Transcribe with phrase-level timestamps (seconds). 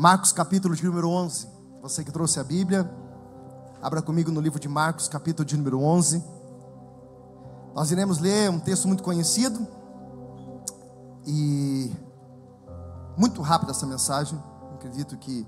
[0.00, 1.46] Marcos capítulo de número 11.
[1.82, 2.90] Você que trouxe a Bíblia,
[3.82, 6.24] abra comigo no livro de Marcos, capítulo de número 11.
[7.74, 9.68] Nós iremos ler um texto muito conhecido
[11.26, 11.92] e
[13.14, 14.42] muito rápido essa mensagem.
[14.72, 15.46] Acredito que,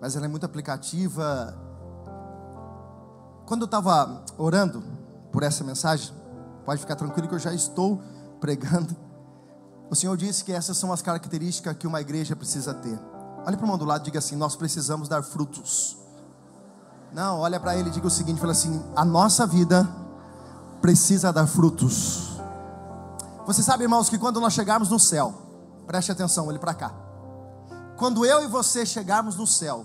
[0.00, 1.56] mas ela é muito aplicativa.
[3.46, 4.82] Quando eu estava orando
[5.30, 6.12] por essa mensagem,
[6.64, 8.02] pode ficar tranquilo que eu já estou
[8.40, 8.96] pregando.
[9.88, 13.11] O Senhor disse que essas são as características que uma igreja precisa ter.
[13.44, 16.02] Olha para o irmão do lado e diga assim: Nós precisamos dar frutos.
[17.12, 19.88] Não, olha para ele e diga o seguinte: fala assim, a nossa vida
[20.80, 22.40] precisa dar frutos.
[23.46, 25.34] Você sabe, irmãos, que quando nós chegarmos no céu,
[25.86, 26.92] preste atenção, olhe para cá.
[27.96, 29.84] Quando eu e você chegarmos no céu,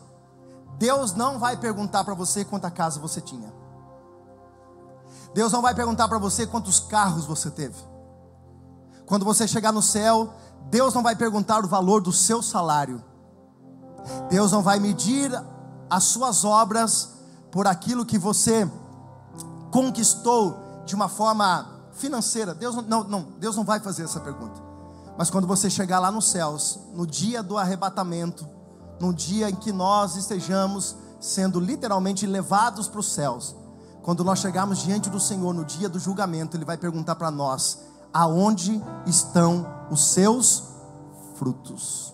[0.77, 3.51] Deus não vai perguntar para você quanta casa você tinha.
[5.33, 7.75] Deus não vai perguntar para você quantos carros você teve.
[9.05, 10.33] Quando você chegar no céu,
[10.69, 13.03] Deus não vai perguntar o valor do seu salário.
[14.29, 15.31] Deus não vai medir
[15.89, 17.09] as suas obras
[17.51, 18.69] por aquilo que você
[19.71, 22.53] conquistou de uma forma financeira.
[22.53, 24.61] Deus não, não, Deus não vai fazer essa pergunta.
[25.17, 28.47] Mas quando você chegar lá nos céus, no dia do arrebatamento,
[28.99, 33.55] no dia em que nós estejamos sendo literalmente levados para os céus,
[34.03, 37.79] quando nós chegarmos diante do Senhor no dia do julgamento, Ele vai perguntar para nós:
[38.13, 40.63] aonde estão os seus
[41.35, 42.13] frutos?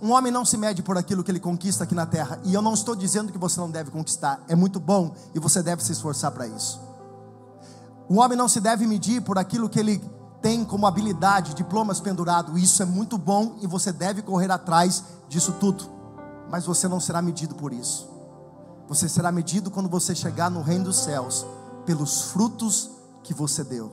[0.00, 2.62] Um homem não se mede por aquilo que ele conquista aqui na terra, e eu
[2.62, 5.92] não estou dizendo que você não deve conquistar, é muito bom e você deve se
[5.92, 6.80] esforçar para isso.
[8.08, 10.02] O homem não se deve medir por aquilo que ele
[10.40, 15.52] tem como habilidade, diplomas pendurados, isso é muito bom e você deve correr atrás disso
[15.58, 15.84] tudo,
[16.50, 18.08] mas você não será medido por isso.
[18.88, 21.44] Você será medido quando você chegar no reino dos céus,
[21.84, 22.90] pelos frutos
[23.22, 23.92] que você deu.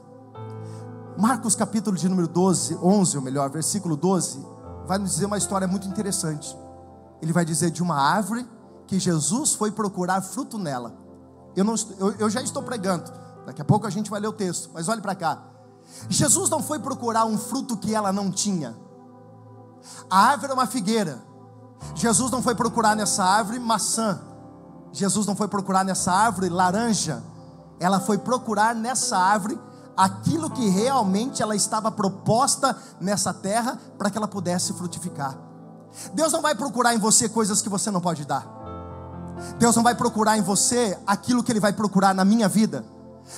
[1.17, 4.45] Marcos capítulo de número 12, 11, ou melhor, versículo 12,
[4.85, 6.57] vai nos dizer uma história muito interessante.
[7.21, 8.47] Ele vai dizer de uma árvore
[8.87, 10.93] que Jesus foi procurar fruto nela.
[11.55, 13.11] Eu, não, eu, eu já estou pregando,
[13.45, 15.43] daqui a pouco a gente vai ler o texto, mas olhe para cá.
[16.09, 18.75] Jesus não foi procurar um fruto que ela não tinha.
[20.09, 21.21] A árvore é uma figueira.
[21.95, 24.19] Jesus não foi procurar nessa árvore maçã.
[24.91, 27.21] Jesus não foi procurar nessa árvore laranja.
[27.79, 29.59] Ela foi procurar nessa árvore
[29.95, 35.37] aquilo que realmente ela estava proposta nessa terra para que ela pudesse frutificar.
[36.13, 38.45] Deus não vai procurar em você coisas que você não pode dar.
[39.57, 42.83] Deus não vai procurar em você aquilo que Ele vai procurar na minha vida.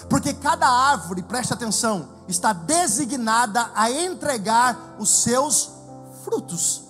[0.09, 5.71] Porque cada árvore, preste atenção, está designada a entregar os seus
[6.23, 6.83] frutos.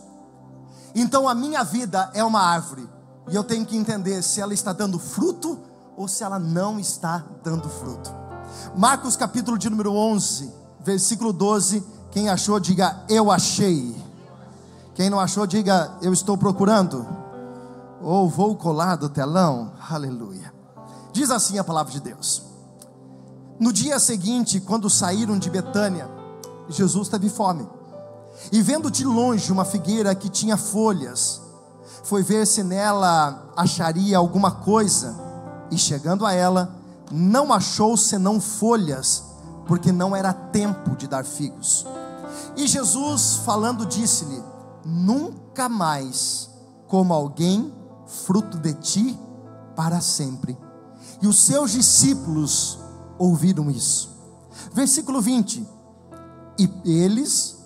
[0.93, 2.89] Então a minha vida é uma árvore,
[3.27, 5.59] e eu tenho que entender se ela está dando fruto
[5.97, 8.24] ou se ela não está dando fruto.
[8.75, 10.51] Marcos capítulo de número 11,
[10.83, 11.83] versículo 12.
[12.11, 13.95] Quem achou, diga eu achei.
[14.93, 17.05] Quem não achou, diga eu estou procurando.
[18.01, 19.73] Ou vou colar do telão.
[19.89, 20.53] Aleluia.
[21.11, 22.43] Diz assim a palavra de Deus.
[23.59, 26.09] No dia seguinte, quando saíram de Betânia,
[26.69, 27.67] Jesus teve fome.
[28.51, 31.41] E vendo de longe uma figueira que tinha folhas,
[32.03, 35.15] foi ver se nela acharia alguma coisa.
[35.71, 36.69] E chegando a ela,
[37.11, 39.23] não achou senão folhas,
[39.67, 41.85] porque não era tempo de dar figos.
[42.55, 44.41] E Jesus, falando, disse-lhe:
[44.85, 46.49] Nunca mais
[46.87, 47.73] como alguém
[48.05, 49.19] fruto de ti
[49.75, 50.57] para sempre.
[51.21, 52.79] E os seus discípulos
[53.17, 54.15] ouviram isso.
[54.73, 55.67] Versículo 20:
[56.57, 57.57] E eles,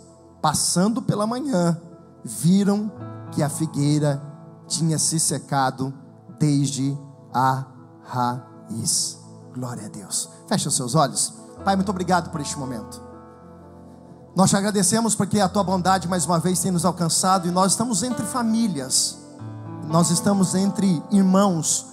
[0.41, 1.79] passando pela manhã,
[2.23, 2.91] viram
[3.31, 4.21] que a figueira
[4.67, 5.93] tinha se secado
[6.39, 6.97] desde
[7.33, 7.65] a
[8.03, 9.18] raiz.
[9.59, 10.29] Glória a Deus.
[10.47, 11.33] Feche os seus olhos.
[11.65, 13.01] Pai, muito obrigado por este momento.
[14.33, 17.73] Nós te agradecemos porque a tua bondade mais uma vez tem nos alcançado e nós
[17.73, 19.17] estamos entre famílias.
[19.89, 21.87] Nós estamos entre irmãos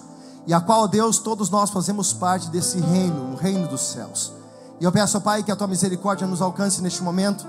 [0.45, 4.31] e a qual, Deus, todos nós fazemos parte desse reino, o reino dos céus.
[4.79, 7.45] E eu peço, Pai, que a tua misericórdia nos alcance neste momento,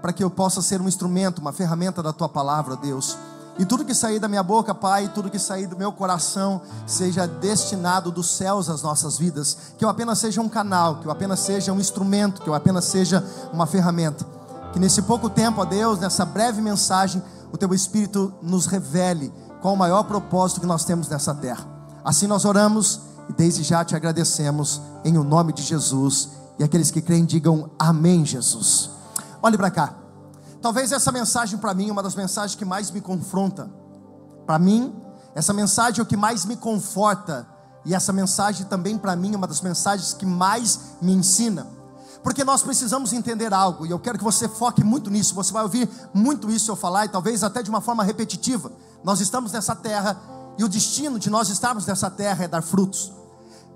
[0.00, 3.16] para que eu possa ser um instrumento, uma ferramenta da tua palavra, Deus.
[3.58, 7.26] E tudo que sair da minha boca, Pai, tudo que sair do meu coração, seja
[7.26, 9.56] destinado dos céus às nossas vidas.
[9.78, 12.84] Que eu apenas seja um canal, que eu apenas seja um instrumento, que eu apenas
[12.84, 14.26] seja uma ferramenta.
[14.72, 19.32] Que nesse pouco tempo, ó Deus, nessa breve mensagem, o teu Espírito nos revele
[19.62, 21.64] qual o maior propósito que nós temos nessa terra.
[22.04, 26.28] Assim nós oramos e desde já te agradecemos em o nome de Jesus.
[26.58, 28.90] E aqueles que creem digam amém, Jesus.
[29.42, 30.05] Olhe para cá.
[30.60, 33.70] Talvez essa mensagem para mim uma das mensagens que mais me confronta.
[34.44, 34.94] Para mim,
[35.34, 37.46] essa mensagem é o que mais me conforta.
[37.84, 41.66] E essa mensagem também para mim é uma das mensagens que mais me ensina.
[42.22, 45.34] Porque nós precisamos entender algo, e eu quero que você foque muito nisso.
[45.36, 48.72] Você vai ouvir muito isso eu falar, e talvez até de uma forma repetitiva.
[49.04, 50.20] Nós estamos nessa terra,
[50.58, 53.12] e o destino de nós estarmos nessa terra é dar frutos.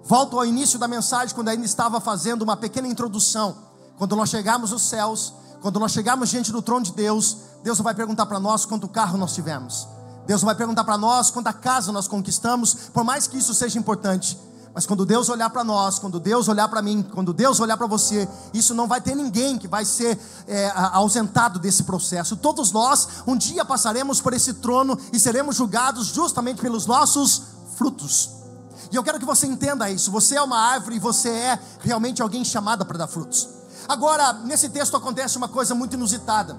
[0.03, 3.57] Volto ao início da mensagem, quando ainda estava fazendo uma pequena introdução.
[3.97, 7.95] Quando nós chegarmos aos céus, quando nós chegarmos diante do trono de Deus, Deus vai
[7.95, 9.87] perguntar para nós quanto carro nós tivemos.
[10.27, 14.39] Deus vai perguntar para nós quanta casa nós conquistamos, por mais que isso seja importante.
[14.73, 17.89] Mas quando Deus olhar para nós, quando Deus olhar para mim, quando Deus olhar para
[17.89, 22.37] você, isso não vai ter ninguém que vai ser é, ausentado desse processo.
[22.37, 27.43] Todos nós um dia passaremos por esse trono e seremos julgados justamente pelos nossos
[27.77, 28.31] frutos.
[28.93, 30.11] E eu quero que você entenda isso.
[30.13, 33.60] Você é uma árvore e você é realmente alguém chamada para dar frutos.
[33.91, 36.57] Agora, nesse texto acontece uma coisa muito inusitada.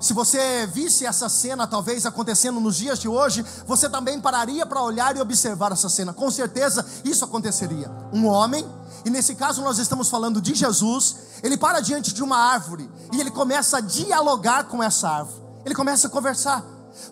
[0.00, 4.80] Se você visse essa cena, talvez acontecendo nos dias de hoje, você também pararia para
[4.80, 6.14] olhar e observar essa cena.
[6.14, 7.90] Com certeza isso aconteceria.
[8.14, 8.66] Um homem,
[9.04, 13.20] e nesse caso nós estamos falando de Jesus, ele para diante de uma árvore e
[13.20, 15.44] ele começa a dialogar com essa árvore.
[15.66, 16.64] Ele começa a conversar.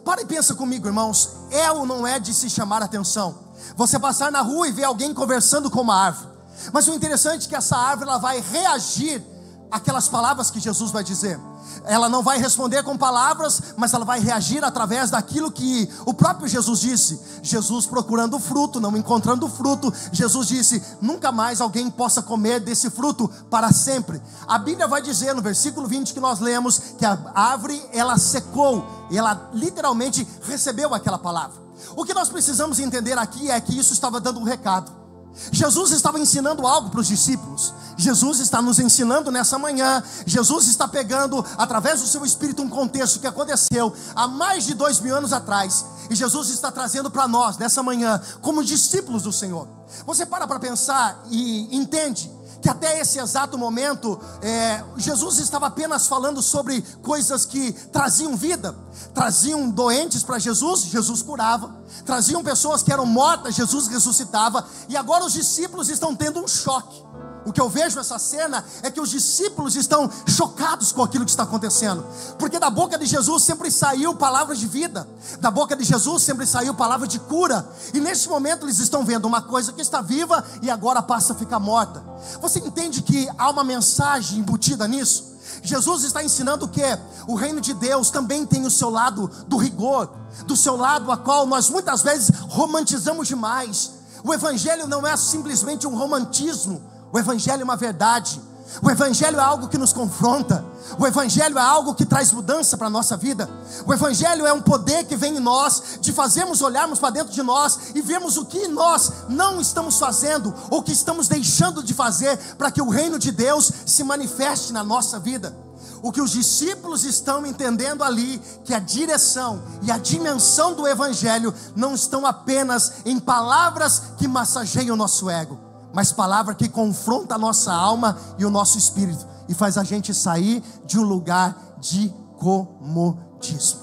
[0.02, 3.38] Para e pensa comigo, irmãos, é ou não é de se chamar atenção?
[3.76, 6.32] Você passar na rua e ver alguém conversando com uma árvore.
[6.72, 9.30] Mas o interessante é que essa árvore ela vai reagir
[9.72, 11.40] àquelas palavras que Jesus vai dizer
[11.84, 16.48] ela não vai responder com palavras, mas ela vai reagir através daquilo que o próprio
[16.48, 17.20] Jesus disse.
[17.42, 23.28] Jesus procurando fruto, não encontrando fruto, Jesus disse: nunca mais alguém possa comer desse fruto
[23.50, 24.20] para sempre.
[24.46, 28.84] A Bíblia vai dizer no versículo 20 que nós lemos que a árvore ela secou,
[29.10, 31.60] ela literalmente recebeu aquela palavra.
[31.96, 35.01] O que nós precisamos entender aqui é que isso estava dando um recado.
[35.50, 37.72] Jesus estava ensinando algo para os discípulos.
[37.96, 40.02] Jesus está nos ensinando nessa manhã.
[40.26, 45.00] Jesus está pegando, através do seu espírito, um contexto que aconteceu há mais de dois
[45.00, 45.84] mil anos atrás.
[46.10, 49.66] E Jesus está trazendo para nós, nessa manhã, como discípulos do Senhor.
[50.06, 52.30] Você para para pensar e entende
[52.62, 58.74] que até esse exato momento, é, Jesus estava apenas falando sobre coisas que traziam vida,
[59.12, 61.74] traziam doentes para Jesus, Jesus curava,
[62.06, 67.02] traziam pessoas que eram mortas, Jesus ressuscitava, e agora os discípulos estão tendo um choque.
[67.44, 71.30] O que eu vejo nessa cena é que os discípulos estão chocados com aquilo que
[71.30, 72.04] está acontecendo,
[72.38, 75.08] porque da boca de Jesus sempre saiu palavras de vida,
[75.40, 79.24] da boca de Jesus sempre saiu palavra de cura, e nesse momento eles estão vendo
[79.24, 82.02] uma coisa que está viva e agora passa a ficar morta.
[82.40, 85.32] Você entende que há uma mensagem embutida nisso?
[85.62, 86.82] Jesus está ensinando que
[87.26, 90.08] o reino de Deus também tem o seu lado do rigor,
[90.46, 93.92] do seu lado a qual nós muitas vezes romantizamos demais.
[94.24, 98.40] O evangelho não é simplesmente um romantismo, o Evangelho é uma verdade.
[98.80, 100.64] O Evangelho é algo que nos confronta.
[100.98, 103.50] O Evangelho é algo que traz mudança para a nossa vida.
[103.86, 107.42] O Evangelho é um poder que vem em nós, de fazermos olharmos para dentro de
[107.42, 112.38] nós e vermos o que nós não estamos fazendo, ou que estamos deixando de fazer,
[112.56, 115.54] para que o reino de Deus se manifeste na nossa vida.
[116.02, 121.54] O que os discípulos estão entendendo ali, que a direção e a dimensão do Evangelho
[121.76, 127.38] não estão apenas em palavras que massageiam o nosso ego mas palavra que confronta a
[127.38, 132.12] nossa alma e o nosso espírito e faz a gente sair de um lugar de
[132.38, 133.80] comodismo.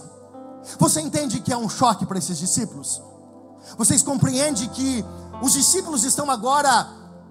[0.77, 3.01] Você entende que é um choque para esses discípulos?
[3.77, 5.05] Vocês compreendem que
[5.41, 6.87] os discípulos estão agora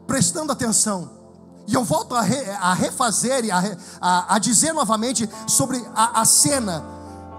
[0.06, 1.18] prestando atenção.
[1.66, 6.24] E eu volto a, re, a refazer e a, a, a, dizer novamente sobre a,
[6.24, 6.82] cena.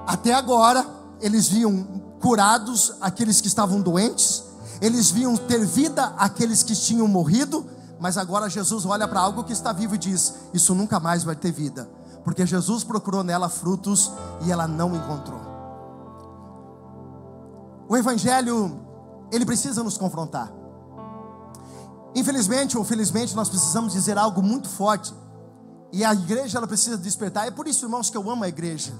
[0.05, 0.85] Até agora,
[1.19, 1.83] eles viam
[2.21, 4.43] curados aqueles que estavam doentes,
[4.81, 7.65] eles viam ter vida aqueles que tinham morrido,
[7.99, 11.35] mas agora Jesus olha para algo que está vivo e diz: Isso nunca mais vai
[11.35, 11.89] ter vida,
[12.23, 14.11] porque Jesus procurou nela frutos
[14.45, 15.39] e ela não encontrou.
[17.89, 18.79] O Evangelho,
[19.31, 20.51] ele precisa nos confrontar.
[22.15, 25.13] Infelizmente ou felizmente, nós precisamos dizer algo muito forte,
[25.91, 27.47] e a igreja ela precisa despertar.
[27.47, 28.93] É por isso, irmãos, que eu amo a igreja.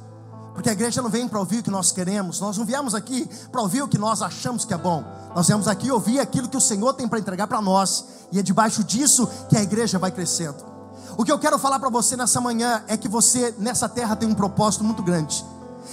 [0.60, 3.30] Porque a igreja não vem para ouvir o que nós queremos, nós não viemos aqui
[3.50, 6.58] para ouvir o que nós achamos que é bom, nós viemos aqui ouvir aquilo que
[6.58, 10.12] o Senhor tem para entregar para nós, e é debaixo disso que a igreja vai
[10.12, 10.58] crescendo.
[11.18, 14.28] O que eu quero falar para você nessa manhã é que você nessa terra tem
[14.28, 15.46] um propósito muito grande,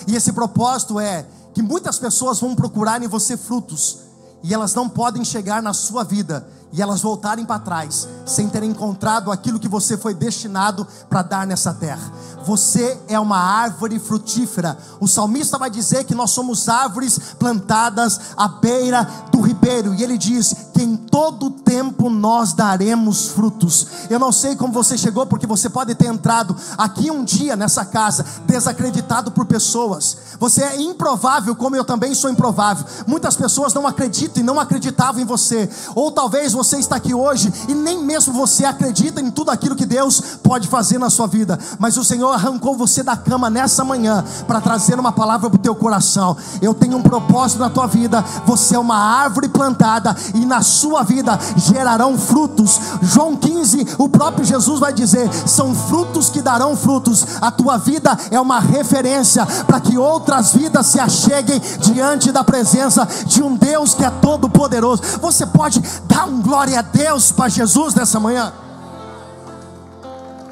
[0.04, 3.99] e esse propósito é que muitas pessoas vão procurar em você frutos,
[4.42, 8.70] e elas não podem chegar na sua vida e elas voltarem para trás sem terem
[8.70, 12.12] encontrado aquilo que você foi destinado para dar nessa terra.
[12.44, 14.76] Você é uma árvore frutífera.
[15.00, 20.18] O salmista vai dizer que nós somos árvores plantadas à beira do ribeiro, e ele
[20.18, 23.87] diz que em todo tempo nós daremos frutos.
[24.11, 27.85] Eu não sei como você chegou, porque você pode ter entrado aqui um dia nessa
[27.85, 30.16] casa desacreditado por pessoas.
[30.38, 32.85] Você é improvável, como eu também sou improvável.
[33.06, 37.52] Muitas pessoas não acreditam e não acreditavam em você, ou talvez você está aqui hoje
[37.68, 41.58] e nem mesmo você acredita em tudo aquilo que Deus pode fazer na sua vida,
[41.78, 45.62] mas o Senhor arrancou você da cama nessa manhã para trazer uma palavra para o
[45.62, 46.36] teu coração.
[46.62, 48.25] Eu tenho um propósito na tua vida.
[48.46, 52.80] Você é uma árvore plantada e na sua vida gerarão frutos.
[53.02, 57.26] João 15, o próprio Jesus vai dizer: são frutos que darão frutos.
[57.40, 63.06] A tua vida é uma referência para que outras vidas se acheguem diante da presença
[63.26, 65.02] de um Deus que é todo poderoso.
[65.20, 68.52] Você pode dar um glória a Deus para Jesus nessa manhã?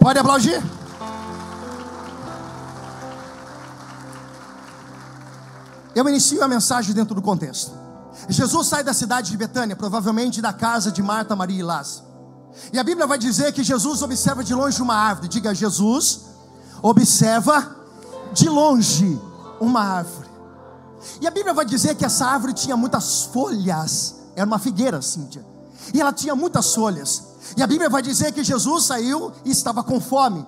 [0.01, 0.61] Pode aplaudir?
[5.95, 7.73] Eu inicio a mensagem dentro do contexto.
[8.29, 12.07] Jesus sai da cidade de Betânia, provavelmente da casa de Marta, Maria e Lázaro.
[12.73, 15.29] E a Bíblia vai dizer que Jesus observa de longe uma árvore.
[15.29, 16.23] Diga, Jesus
[16.83, 17.77] observa
[18.33, 19.21] de longe
[19.61, 20.29] uma árvore.
[21.21, 24.17] E a Bíblia vai dizer que essa árvore tinha muitas folhas.
[24.35, 25.54] Era uma figueira, Cíntia.
[25.93, 27.35] E ela tinha muitas folhas.
[27.57, 30.47] E a Bíblia vai dizer que Jesus saiu e estava com fome.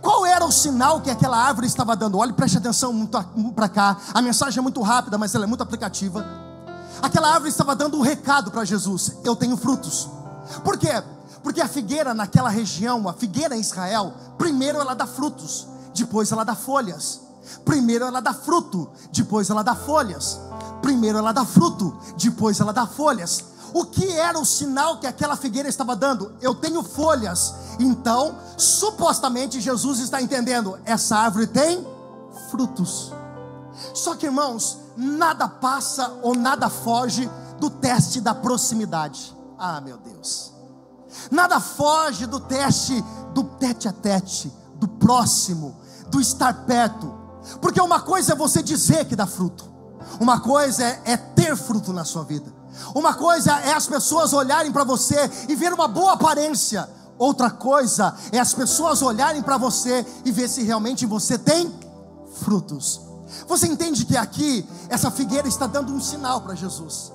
[0.00, 2.16] Qual era o sinal que aquela árvore estava dando?
[2.18, 3.06] Olhe, preste atenção
[3.54, 3.96] para cá.
[4.14, 6.24] A mensagem é muito rápida, mas ela é muito aplicativa.
[7.02, 10.08] Aquela árvore estava dando um recado para Jesus: Eu tenho frutos.
[10.64, 11.02] Por quê?
[11.42, 16.44] Porque a figueira naquela região, a figueira em Israel, primeiro ela dá frutos, depois ela
[16.44, 17.20] dá folhas.
[17.64, 20.40] Primeiro ela dá fruto, depois ela dá folhas.
[20.82, 23.44] Primeiro ela dá fruto, depois ela dá folhas.
[23.72, 26.34] O que era o sinal que aquela figueira estava dando?
[26.40, 27.54] Eu tenho folhas.
[27.78, 31.86] Então, supostamente Jesus está entendendo, essa árvore tem
[32.50, 33.12] frutos.
[33.94, 39.36] Só que, irmãos, nada passa ou nada foge do teste da proximidade.
[39.58, 40.52] Ah, meu Deus.
[41.30, 45.76] Nada foge do teste do tete a tete, do próximo,
[46.08, 47.12] do estar perto.
[47.60, 49.64] Porque uma coisa é você dizer que dá fruto,
[50.20, 52.59] uma coisa é, é ter fruto na sua vida.
[52.94, 56.88] Uma coisa é as pessoas olharem para você e ver uma boa aparência.
[57.18, 61.72] Outra coisa é as pessoas olharem para você e ver se realmente você tem
[62.42, 63.00] frutos.
[63.46, 67.12] Você entende que aqui essa figueira está dando um sinal para Jesus.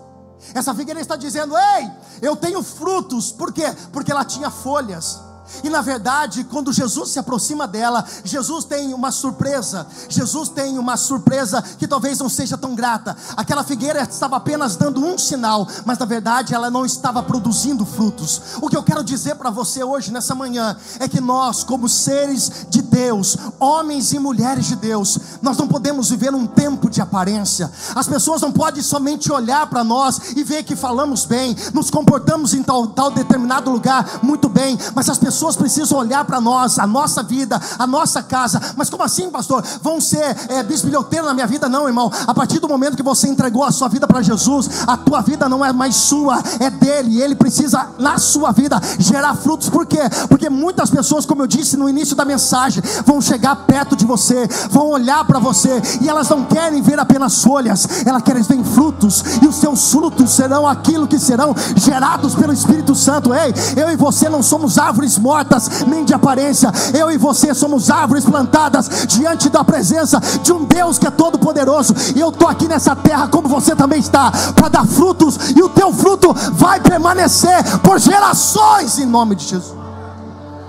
[0.54, 3.32] Essa figueira está dizendo: Ei, eu tenho frutos.
[3.32, 3.74] Por quê?
[3.92, 5.20] Porque ela tinha folhas.
[5.64, 9.86] E na verdade, quando Jesus se aproxima dela, Jesus tem uma surpresa.
[10.10, 13.16] Jesus tem uma surpresa que talvez não seja tão grata.
[13.38, 18.42] Aquela figueira estava apenas dando um sinal, mas na verdade ela não estava produzindo frutos.
[18.62, 22.66] O que eu quero dizer para você hoje, nessa manhã, é que nós, como seres
[22.70, 27.72] de Deus, homens e mulheres de Deus, nós não podemos viver um tempo de aparência.
[27.94, 32.54] As pessoas não podem somente olhar para nós e ver que falamos bem, nos comportamos
[32.54, 36.80] em tal, tal determinado lugar muito bem, mas as pessoas pessoas precisam olhar para nós,
[36.80, 38.62] a nossa vida, a nossa casa.
[38.78, 39.62] Mas como assim, pastor?
[39.82, 41.68] Vão ser é, bisbilhoteiro na minha vida?
[41.68, 42.10] Não, irmão.
[42.26, 45.50] A partir do momento que você entregou a sua vida para Jesus, a tua vida
[45.50, 47.22] não é mais sua, é dele.
[47.22, 49.70] Ele precisa, na sua vida, gerar frutos.
[49.70, 50.00] Por quê?
[50.30, 54.48] Porque muitas pessoas, como eu disse no início da mensagem, vão chegar perto de você,
[54.70, 59.22] vão olhar para você, e elas não querem ver apenas folhas, elas querem ver frutos,
[59.42, 63.34] e os seus frutos serão aquilo que serão gerados pelo Espírito Santo.
[63.34, 66.72] Ei, eu e você não somos árvores mortas, nem de aparência.
[66.94, 71.40] Eu e você somos árvores plantadas diante da presença de um Deus que é todo
[71.40, 71.96] poderoso.
[72.16, 75.70] E eu estou aqui nessa terra, como você também está, para dar frutos, e o
[75.70, 79.76] teu fruto vai permanecer por gerações, em nome de Jesus.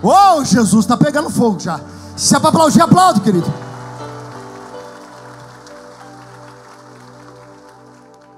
[0.02, 1.78] Oh, Jesus, está pegando fogo já.
[2.16, 3.52] Se é para aplaudir, aplaude, querido.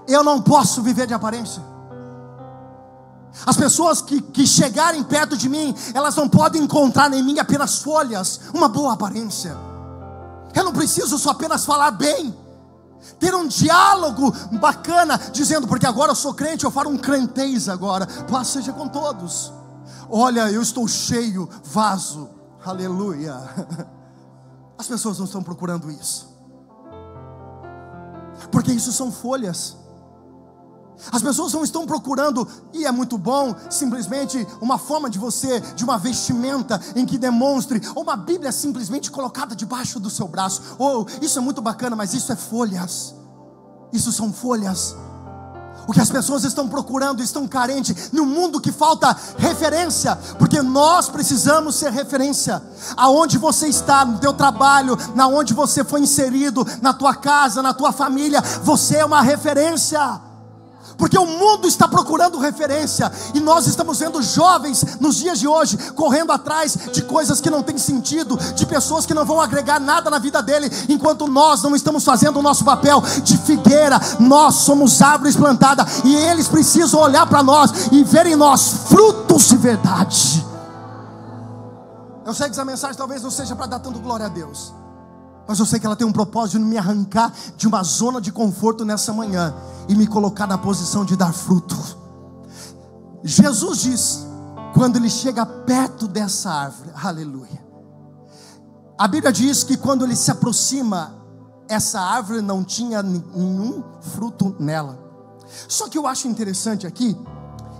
[0.09, 1.63] Eu não posso viver de aparência.
[3.47, 7.83] As pessoas que, que chegarem perto de mim, elas não podem encontrar em mim apenas
[7.83, 9.57] folhas, uma boa aparência.
[10.55, 12.37] Eu não preciso só apenas falar bem,
[13.19, 18.07] ter um diálogo bacana, dizendo, porque agora eu sou crente, eu falo um crentez agora,
[18.31, 19.53] paz seja com todos.
[20.11, 22.29] Olha, eu estou cheio, vaso,
[22.65, 23.37] aleluia.
[24.77, 26.29] As pessoas não estão procurando isso,
[28.51, 29.77] porque isso são folhas.
[31.13, 35.85] As pessoas não estão procurando, e é muito bom, simplesmente uma forma de você, de
[35.85, 40.63] uma vestimenta em que demonstre, ou uma Bíblia simplesmente colocada debaixo do seu braço.
[40.79, 43.15] Ou oh, isso é muito bacana, mas isso é folhas.
[43.93, 44.95] Isso são folhas.
[45.87, 51.09] O que as pessoas estão procurando, estão carentes, num mundo que falta referência, porque nós
[51.09, 52.63] precisamos ser referência.
[52.95, 57.73] Aonde você está, no teu trabalho, na onde você foi inserido, na tua casa, na
[57.73, 60.28] tua família, você é uma referência.
[60.99, 65.79] Porque o mundo está procurando referência e nós estamos vendo jovens nos dias de hoje
[65.93, 70.11] correndo atrás de coisas que não têm sentido, de pessoas que não vão agregar nada
[70.11, 74.01] na vida dele, enquanto nós não estamos fazendo o nosso papel de figueira.
[74.19, 79.49] Nós somos árvores plantadas e eles precisam olhar para nós e ver em nós frutos
[79.49, 80.45] de verdade.
[82.27, 84.75] Eu sei que essa mensagem talvez não seja para dar tanto glória a Deus.
[85.49, 88.31] Mas eu sei que ela tem um propósito de me arrancar de uma zona de
[88.31, 89.55] conforto nessa manhã
[89.89, 91.75] e me colocar na posição de dar fruto.
[93.25, 94.27] Jesus diz,
[94.75, 97.67] quando ele chega perto dessa árvore, aleluia.
[98.99, 101.15] A Bíblia diz que quando ele se aproxima,
[101.67, 104.99] essa árvore não tinha nenhum fruto nela.
[105.67, 107.17] Só que eu acho interessante aqui,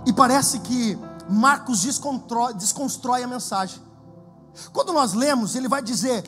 [0.07, 0.97] e parece que
[1.29, 1.81] Marcos
[2.57, 3.79] desconstrói a mensagem.
[4.73, 6.23] Quando nós lemos, ele vai dizer: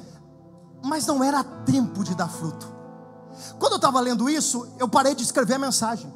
[0.84, 2.68] mas não era tempo de dar fruto.
[3.60, 6.12] Quando eu estava lendo isso, eu parei de escrever a mensagem.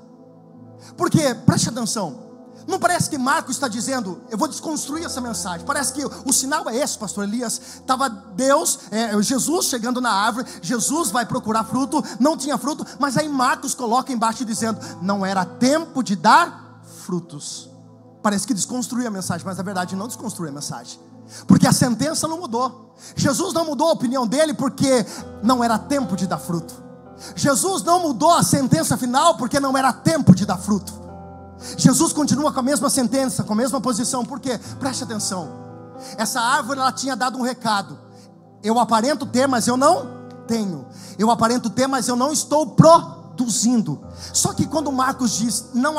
[0.97, 2.25] Porque, preste atenção,
[2.67, 5.65] não parece que Marcos está dizendo, eu vou desconstruir essa mensagem.
[5.65, 7.59] Parece que o sinal é esse, pastor Elias.
[7.75, 13.17] Estava Deus, é, Jesus chegando na árvore, Jesus vai procurar fruto, não tinha fruto, mas
[13.17, 17.69] aí Marcos coloca embaixo dizendo, não era tempo de dar frutos.
[18.23, 20.99] Parece que desconstruiu a mensagem, mas na verdade não desconstruiu a mensagem.
[21.47, 22.95] Porque a sentença não mudou.
[23.15, 25.05] Jesus não mudou a opinião dele porque
[25.43, 26.83] não era tempo de dar fruto.
[27.35, 30.93] Jesus não mudou a sentença final porque não era tempo de dar fruto.
[31.77, 35.49] Jesus continua com a mesma sentença, com a mesma posição, porque preste atenção.
[36.17, 37.97] Essa árvore ela tinha dado um recado.
[38.61, 40.07] Eu aparento ter, mas eu não
[40.47, 40.85] tenho.
[41.17, 43.99] Eu aparento ter, mas eu não estou pro produzindo.
[44.33, 45.95] Só que quando Marcos diz não,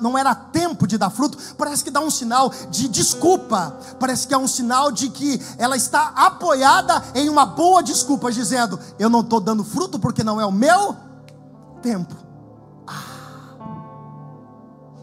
[0.00, 4.32] não era tempo de dar fruto, parece que dá um sinal de desculpa, parece que
[4.32, 9.20] é um sinal de que ela está apoiada em uma boa desculpa, dizendo: Eu não
[9.20, 10.96] estou dando fruto porque não é o meu
[11.82, 12.14] tempo.
[12.86, 13.18] Ah.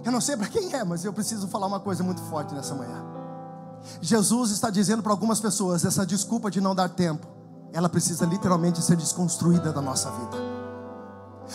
[0.04, 2.74] Eu não sei para quem é, mas eu preciso falar uma coisa muito forte nessa
[2.74, 3.06] manhã.
[4.02, 7.28] Jesus está dizendo para algumas pessoas: essa desculpa de não dar tempo,
[7.74, 10.57] ela precisa literalmente ser desconstruída da nossa vida.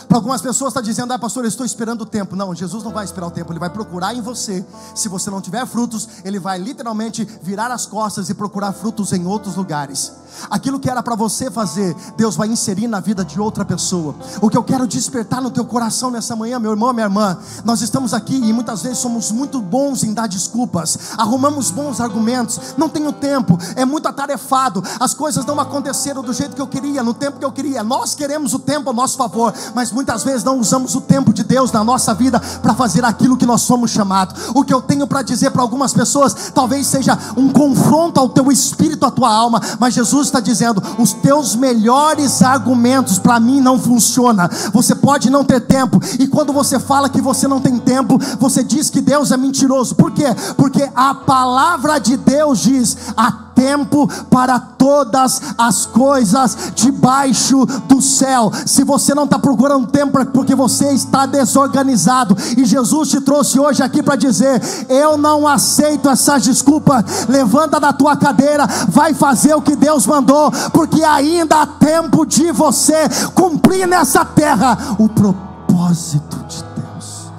[0.07, 2.35] Para algumas pessoas está dizendo, ah, pastor, eu estou esperando o tempo.
[2.35, 4.65] Não, Jesus não vai esperar o tempo, ele vai procurar em você.
[4.95, 9.25] Se você não tiver frutos, ele vai literalmente virar as costas e procurar frutos em
[9.25, 10.23] outros lugares.
[10.49, 14.15] Aquilo que era para você fazer, Deus vai inserir na vida de outra pessoa.
[14.41, 17.81] O que eu quero despertar no teu coração nessa manhã, meu irmão, minha irmã, nós
[17.81, 22.89] estamos aqui e muitas vezes somos muito bons em dar desculpas, arrumamos bons argumentos, não
[22.89, 27.13] tenho tempo, é muito atarefado, as coisas não aconteceram do jeito que eu queria, no
[27.13, 27.83] tempo que eu queria.
[27.83, 31.33] Nós queremos o tempo a nosso favor, mas mas muitas vezes não usamos o tempo
[31.33, 34.51] de Deus na nossa vida para fazer aquilo que nós somos chamados.
[34.55, 38.49] O que eu tenho para dizer para algumas pessoas talvez seja um confronto ao teu
[38.49, 43.77] espírito, à tua alma, mas Jesus está dizendo: os teus melhores argumentos para mim não
[43.77, 44.47] funcionam.
[44.71, 48.63] Você pode não ter tempo, e quando você fala que você não tem tempo, você
[48.63, 49.95] diz que Deus é mentiroso.
[49.95, 50.27] Por quê?
[50.55, 58.51] Porque a palavra de Deus diz: a tempo para todas as coisas debaixo do céu.
[58.65, 62.35] Se você não está procurando tempo, é porque você está desorganizado.
[62.57, 67.27] E Jesus te trouxe hoje aqui para dizer: Eu não aceito essas desculpas.
[67.27, 72.51] Levanta da tua cadeira, vai fazer o que Deus mandou, porque ainda há tempo de
[72.51, 77.31] você cumprir nessa terra o propósito de Deus.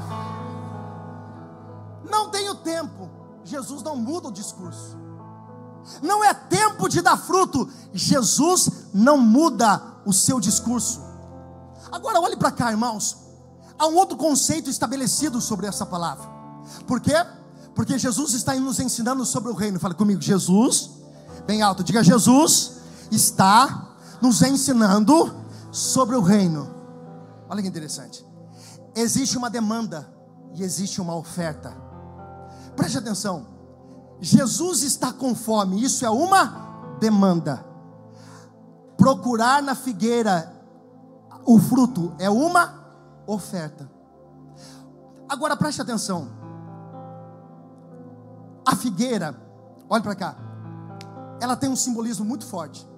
[2.11, 3.11] Não tenho tempo.
[3.45, 5.04] Jesus não muda o discurso
[6.03, 7.69] não é tempo de dar fruto.
[7.93, 11.01] Jesus não muda o seu discurso.
[11.91, 13.19] Agora olhe para cá, irmãos.
[13.79, 16.29] Há um outro conceito estabelecido sobre essa palavra.
[16.87, 17.15] Por quê?
[17.75, 19.81] Porque Jesus está nos ensinando sobre o reino.
[19.81, 20.91] Fala comigo, Jesus,
[21.47, 22.73] bem alto, diga Jesus
[23.11, 25.35] está nos ensinando
[25.71, 26.73] sobre o reino.
[27.49, 28.25] Olha que interessante.
[28.95, 30.09] Existe uma demanda
[30.55, 31.77] e existe uma oferta.
[32.77, 33.54] Preste atenção.
[34.21, 37.65] Jesus está com fome, isso é uma demanda.
[38.97, 40.53] Procurar na figueira
[41.45, 42.85] o fruto é uma
[43.27, 43.91] oferta.
[45.29, 46.29] Agora preste atenção.
[48.67, 49.37] A figueira,
[49.89, 50.37] olha para cá,
[51.41, 52.89] ela tem um simbolismo muito forte.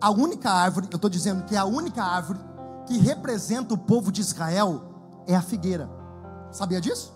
[0.00, 2.40] A única árvore, eu estou dizendo que é a única árvore
[2.86, 4.82] que representa o povo de Israel
[5.26, 5.88] é a figueira.
[6.50, 7.12] Sabia disso?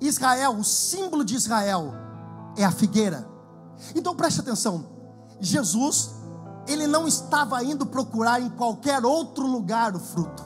[0.00, 1.92] Israel, o símbolo de Israel
[2.56, 3.28] é a figueira.
[3.94, 4.86] Então preste atenção:
[5.40, 6.10] Jesus,
[6.66, 10.42] ele não estava indo procurar em qualquer outro lugar o fruto.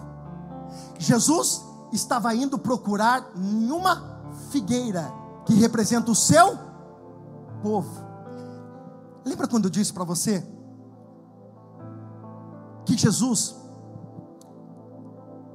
[0.98, 5.12] Jesus estava indo procurar em uma figueira
[5.44, 6.58] que representa o seu
[7.62, 8.04] povo.
[9.24, 10.46] Lembra quando eu disse para você
[12.84, 13.56] que Jesus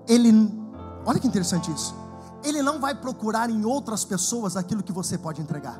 [0.08, 0.32] ele
[1.06, 1.96] olha que interessante isso.
[2.44, 5.80] Ele não vai procurar em outras pessoas aquilo que você pode entregar.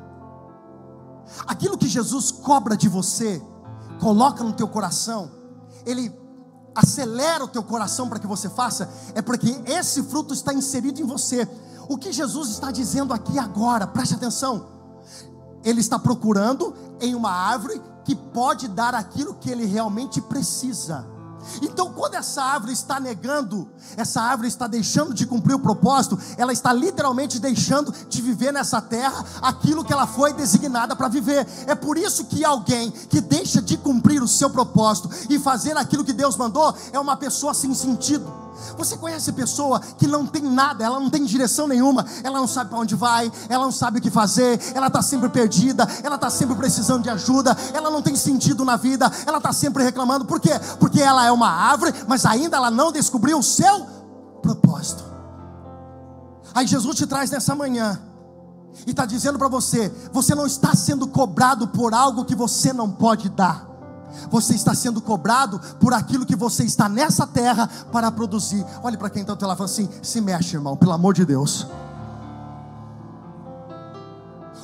[1.46, 3.42] Aquilo que Jesus cobra de você,
[4.00, 5.30] coloca no teu coração,
[5.86, 6.12] Ele
[6.74, 11.04] acelera o teu coração para que você faça, é porque esse fruto está inserido em
[11.04, 11.48] você.
[11.88, 14.68] O que Jesus está dizendo aqui agora, preste atenção.
[15.64, 21.06] Ele está procurando em uma árvore que pode dar aquilo que ele realmente precisa.
[21.60, 26.52] Então, quando essa árvore está negando, essa árvore está deixando de cumprir o propósito, ela
[26.52, 31.46] está literalmente deixando de viver nessa terra aquilo que ela foi designada para viver.
[31.66, 36.04] É por isso que alguém que deixa de cumprir o seu propósito e fazer aquilo
[36.04, 38.41] que Deus mandou é uma pessoa sem sentido.
[38.76, 42.70] Você conhece pessoa que não tem nada, ela não tem direção nenhuma, ela não sabe
[42.70, 46.30] para onde vai, ela não sabe o que fazer, ela está sempre perdida, ela está
[46.30, 50.40] sempre precisando de ajuda, ela não tem sentido na vida, ela está sempre reclamando, por
[50.40, 50.52] quê?
[50.78, 53.86] Porque ela é uma árvore, mas ainda ela não descobriu o seu
[54.42, 55.04] propósito.
[56.54, 57.98] Aí Jesus te traz nessa manhã
[58.86, 62.90] e está dizendo para você: você não está sendo cobrado por algo que você não
[62.90, 63.71] pode dar.
[64.30, 68.64] Você está sendo cobrado por aquilo que você está nessa terra para produzir.
[68.82, 71.24] Olhe para quem está do lado e fala assim: se mexe, irmão, pelo amor de
[71.24, 71.66] Deus.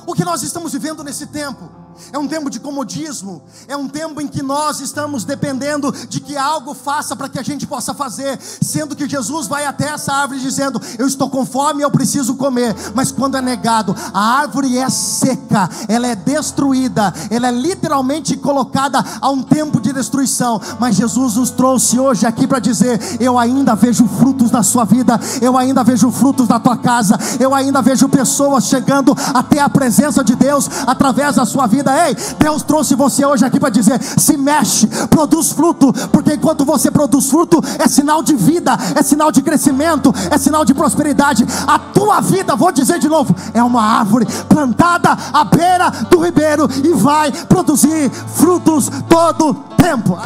[0.05, 1.69] O que nós estamos vivendo nesse tempo
[2.11, 6.37] é um tempo de comodismo, é um tempo em que nós estamos dependendo de que
[6.37, 10.39] algo faça para que a gente possa fazer, sendo que Jesus vai até essa árvore
[10.39, 12.75] dizendo: Eu estou com fome, eu preciso comer.
[12.93, 19.03] Mas quando é negado, a árvore é seca, ela é destruída, ela é literalmente colocada
[19.21, 20.61] a um tempo de destruição.
[20.79, 25.19] Mas Jesus nos trouxe hoje aqui para dizer: Eu ainda vejo frutos na sua vida,
[25.41, 30.23] eu ainda vejo frutos na tua casa, eu ainda vejo pessoas chegando até a presença
[30.23, 34.37] de Deus através da sua vida Ei, Deus trouxe você hoje aqui para dizer: se
[34.37, 39.41] mexe, produz fruto, porque enquanto você produz fruto, é sinal de vida, é sinal de
[39.41, 41.45] crescimento, é sinal de prosperidade.
[41.67, 46.69] A tua vida, vou dizer de novo, é uma árvore plantada à beira do ribeiro
[46.83, 50.17] e vai produzir frutos todo tempo.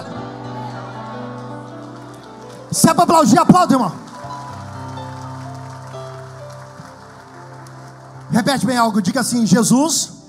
[2.72, 3.92] Se é para aplaudir, aplaude, irmão.
[8.32, 10.23] Repete bem algo, diga assim: Jesus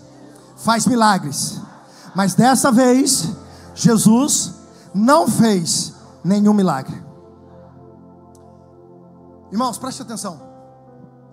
[0.65, 1.61] faz milagres.
[2.15, 3.29] Mas dessa vez,
[3.75, 4.55] Jesus
[4.95, 7.05] não fez nenhum milagre.
[9.53, 10.41] Irmãos, preste atenção.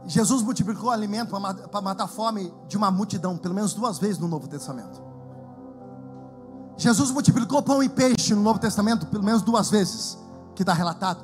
[0.05, 1.29] Jesus multiplicou alimento
[1.71, 5.01] para matar a fome de uma multidão, pelo menos duas vezes no Novo Testamento.
[6.75, 10.17] Jesus multiplicou pão e peixe no Novo Testamento, pelo menos duas vezes,
[10.55, 11.23] que está relatado.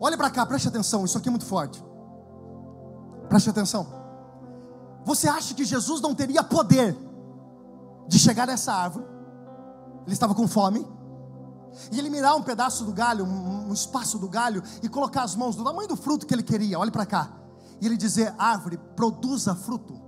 [0.00, 1.82] Olha para cá, preste atenção, isso aqui é muito forte.
[3.28, 4.01] Preste atenção.
[5.04, 6.96] Você acha que Jesus não teria poder
[8.08, 9.04] de chegar nessa árvore?
[10.04, 10.86] Ele estava com fome.
[11.90, 15.56] E ele mirar um pedaço do galho, um, espaço do galho, e colocar as mãos
[15.56, 16.78] do tamanho do fruto que ele queria.
[16.78, 17.30] Olhe para cá.
[17.80, 20.00] E ele dizer: árvore, produza fruto.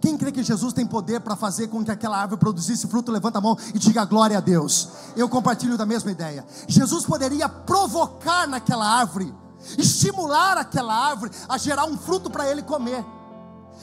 [0.00, 3.38] Quem crê que Jesus tem poder para fazer com que aquela árvore produzisse fruto, levanta
[3.38, 4.88] a mão e diga glória a Deus.
[5.16, 6.46] Eu compartilho da mesma ideia.
[6.66, 9.34] Jesus poderia provocar naquela árvore,
[9.76, 13.04] estimular aquela árvore a gerar um fruto para ele comer.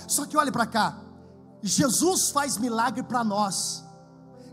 [0.07, 0.97] Só que olhe para cá,
[1.61, 3.83] Jesus faz milagre para nós.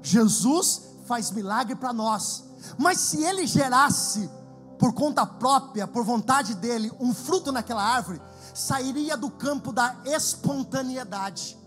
[0.03, 2.45] Jesus faz milagre para nós.
[2.77, 4.31] Mas se ele gerasse
[4.79, 8.21] por conta própria, por vontade dele, um fruto naquela árvore,
[8.55, 11.59] sairia do campo da espontaneidade.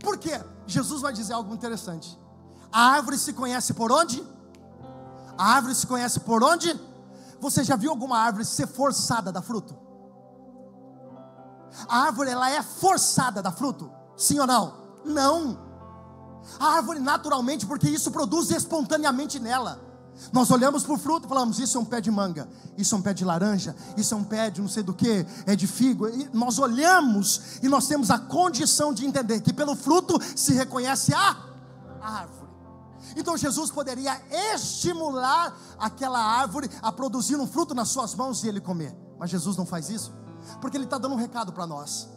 [0.00, 0.40] Por quê?
[0.66, 2.18] Jesus vai dizer algo interessante.
[2.72, 4.22] A árvore se conhece por onde?
[5.38, 6.78] A árvore se conhece por onde?
[7.40, 9.85] Você já viu alguma árvore ser forçada a dar fruto?
[11.88, 13.90] A árvore ela é forçada a dar fruto?
[14.16, 14.74] Sim ou não?
[15.04, 15.58] Não.
[16.58, 19.84] A árvore naturalmente, porque isso produz espontaneamente nela.
[20.32, 22.98] Nós olhamos para o fruto e falamos: Isso é um pé de manga, isso é
[22.98, 25.66] um pé de laranja, isso é um pé de não sei do que, é de
[25.66, 26.08] figo.
[26.08, 31.12] E nós olhamos e nós temos a condição de entender que pelo fruto se reconhece
[31.12, 31.36] a
[32.00, 32.46] árvore.
[33.14, 34.20] Então Jesus poderia
[34.54, 39.56] estimular aquela árvore a produzir um fruto nas suas mãos e ele comer, mas Jesus
[39.56, 40.12] não faz isso
[40.60, 42.08] porque Ele está dando um recado para nós.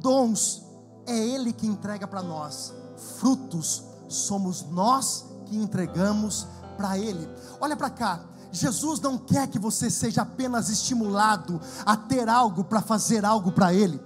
[0.00, 0.62] Dons
[1.06, 2.72] é Ele que entrega para nós,
[3.18, 7.28] frutos somos nós que entregamos para Ele.
[7.60, 8.20] Olha para cá,
[8.52, 13.74] Jesus não quer que você seja apenas estimulado a ter algo para fazer algo para
[13.74, 14.00] Ele.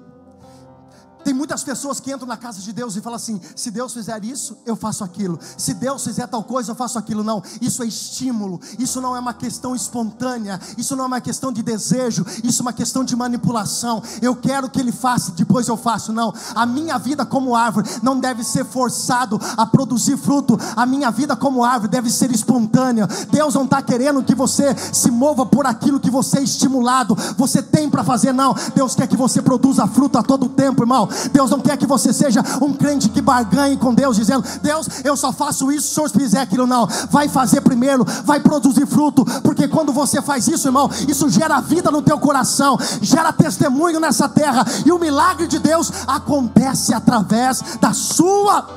[1.29, 4.25] Tem muitas pessoas que entram na casa de Deus e falam assim: se Deus fizer
[4.25, 5.39] isso, eu faço aquilo.
[5.59, 7.23] Se Deus fizer tal coisa, eu faço aquilo.
[7.23, 8.59] Não, isso é estímulo.
[8.79, 10.59] Isso não é uma questão espontânea.
[10.79, 12.25] Isso não é uma questão de desejo.
[12.43, 14.03] Isso é uma questão de manipulação.
[14.23, 16.15] Eu quero que Ele faça, depois eu faço.
[16.15, 20.59] Não, a minha vida como árvore não deve ser forçado a produzir fruto.
[20.75, 23.07] A minha vida como árvore deve ser espontânea.
[23.31, 27.15] Deus não está querendo que você se mova por aquilo que você é estimulado.
[27.37, 28.55] Você tem para fazer, não.
[28.75, 31.07] Deus quer que você produza fruto a todo tempo, irmão.
[31.33, 35.17] Deus não quer que você seja um crente que barganhe com Deus, dizendo: Deus, eu
[35.17, 36.67] só faço isso se o Senhor fizer aquilo.
[36.67, 41.61] Não, vai fazer primeiro, vai produzir fruto, porque quando você faz isso, irmão, isso gera
[41.61, 47.63] vida no teu coração, gera testemunho nessa terra, e o milagre de Deus acontece através
[47.81, 48.69] da sua.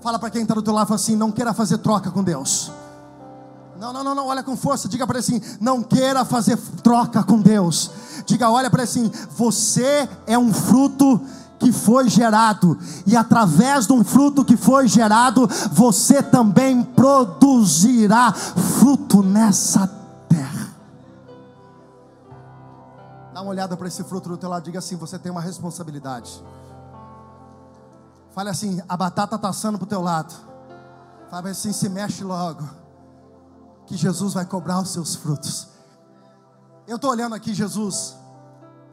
[0.00, 2.70] Fala para quem está do teu lado assim: não queira fazer troca com Deus.
[3.78, 7.22] Não, não, não, não, olha com força, diga para ele assim: não queira fazer troca
[7.22, 7.90] com Deus.
[8.24, 11.20] Diga, olha para ele assim: você é um fruto
[11.58, 19.22] que foi gerado, e através de um fruto que foi gerado, você também produzirá fruto
[19.22, 19.86] nessa
[20.28, 20.74] terra.
[23.32, 26.42] Dá uma olhada para esse fruto do teu lado, diga assim: você tem uma responsabilidade.
[28.34, 30.34] Fale assim: a batata está assando para o teu lado.
[31.30, 32.85] Fale assim: se mexe logo
[33.86, 35.68] que Jesus vai cobrar os seus frutos.
[36.86, 38.16] Eu estou olhando aqui Jesus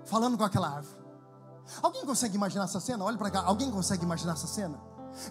[0.05, 1.03] falando com aquela árvore.
[1.81, 3.03] Alguém consegue imaginar essa cena?
[3.03, 3.43] Olha para cá.
[3.43, 4.79] Alguém consegue imaginar essa cena?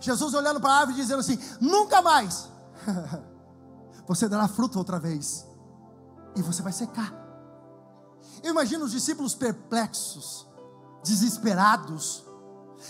[0.01, 2.49] Jesus olhando para a árvore dizendo assim: Nunca mais
[4.07, 5.47] você dará fruto outra vez,
[6.37, 7.13] e você vai secar.
[8.43, 10.47] Eu imagino os discípulos perplexos,
[11.05, 12.25] desesperados,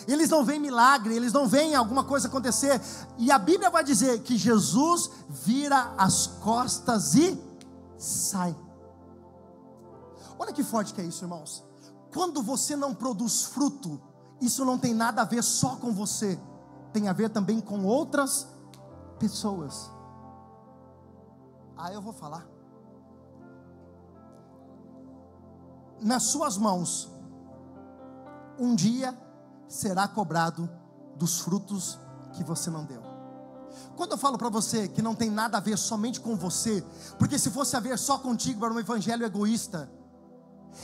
[0.07, 2.81] eles não veem milagre, eles não veem alguma coisa acontecer.
[3.18, 7.40] E a Bíblia vai dizer que Jesus vira as costas e
[7.98, 8.57] sai.
[10.38, 11.64] Olha que forte que é isso, irmãos.
[12.12, 14.00] Quando você não produz fruto,
[14.40, 16.38] isso não tem nada a ver só com você,
[16.92, 18.48] tem a ver também com outras
[19.18, 19.90] pessoas.
[21.76, 22.46] Ah, eu vou falar.
[26.00, 27.11] Nas suas mãos,
[28.59, 29.16] um dia
[29.72, 30.68] será cobrado
[31.16, 31.98] dos frutos
[32.35, 33.02] que você não deu.
[33.96, 36.85] Quando eu falo para você que não tem nada a ver somente com você,
[37.18, 39.90] porque se fosse a ver só contigo era um evangelho egoísta,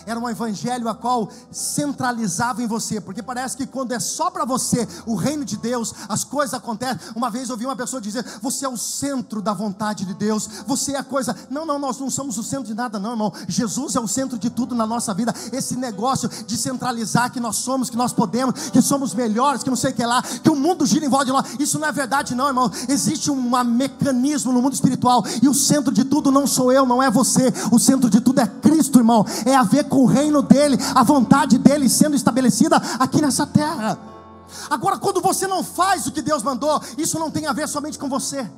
[0.06, 4.44] era um evangelho a qual centralizava em você, porque parece que quando é só para
[4.44, 6.98] você o reino de Deus, as coisas acontecem.
[7.14, 10.48] Uma vez eu ouvi uma pessoa dizer: Você é o centro da vontade de Deus,
[10.66, 11.36] você é a coisa.
[11.50, 13.32] Não, não, nós não somos o centro de nada, não, irmão.
[13.46, 15.34] Jesus é o centro de tudo na nossa vida.
[15.52, 19.76] Esse negócio de centralizar que nós somos, que nós podemos, que somos melhores, que não
[19.76, 21.92] sei o que lá, que o mundo gira em volta de nós, isso não é
[21.92, 22.70] verdade, não, irmão.
[22.88, 27.02] Existe um mecanismo no mundo espiritual, e o centro de tudo não sou eu, não
[27.02, 29.24] é você, o centro de tudo é Cristo, irmão.
[29.44, 33.98] É a com o reino dele, a vontade dele sendo estabelecida aqui nessa terra.
[34.70, 37.98] Agora, quando você não faz o que Deus mandou, isso não tem a ver somente
[37.98, 38.48] com você.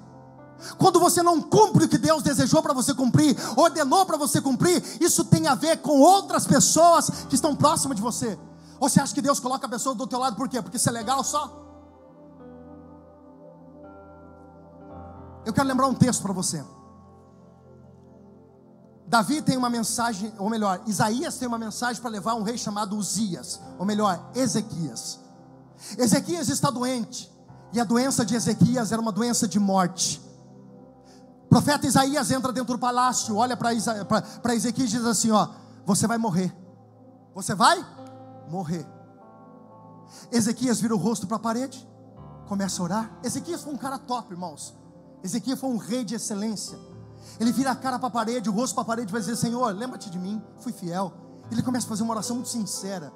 [0.76, 4.82] Quando você não cumpre o que Deus desejou para você cumprir, ordenou para você cumprir,
[5.00, 8.38] isso tem a ver com outras pessoas que estão próximas de você.
[8.78, 10.60] Ou você acha que Deus coloca a pessoa do teu lado por quê?
[10.60, 11.58] Porque isso é legal só?
[15.44, 16.62] Eu quero lembrar um texto para você.
[19.10, 22.96] Davi tem uma mensagem, ou melhor, Isaías tem uma mensagem para levar um rei chamado
[22.96, 25.18] Uzias, ou melhor, Ezequias.
[25.98, 27.28] Ezequias está doente,
[27.72, 30.22] e a doença de Ezequias era uma doença de morte.
[31.44, 33.74] O profeta Isaías entra dentro do palácio, olha para
[34.54, 35.48] Ezequias e diz assim: Ó,
[35.84, 36.56] você vai morrer.
[37.34, 37.84] Você vai
[38.48, 38.86] morrer.
[40.30, 41.84] Ezequias vira o rosto para a parede,
[42.46, 43.18] começa a orar.
[43.24, 44.72] Ezequias foi um cara top, irmãos.
[45.20, 46.78] Ezequias foi um rei de excelência.
[47.38, 49.74] Ele vira a cara para a parede, o rosto para a parede, vai dizer: Senhor,
[49.74, 51.12] lembra-te de mim, fui fiel.
[51.50, 53.12] Ele começa a fazer uma oração muito sincera.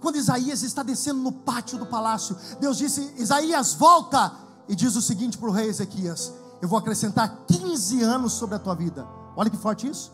[0.00, 4.32] Quando Isaías está descendo no pátio do palácio, Deus disse: Isaías, volta!
[4.68, 8.58] E diz o seguinte para o rei Ezequias: Eu vou acrescentar 15 anos sobre a
[8.58, 9.06] tua vida.
[9.36, 10.12] Olha que forte isso.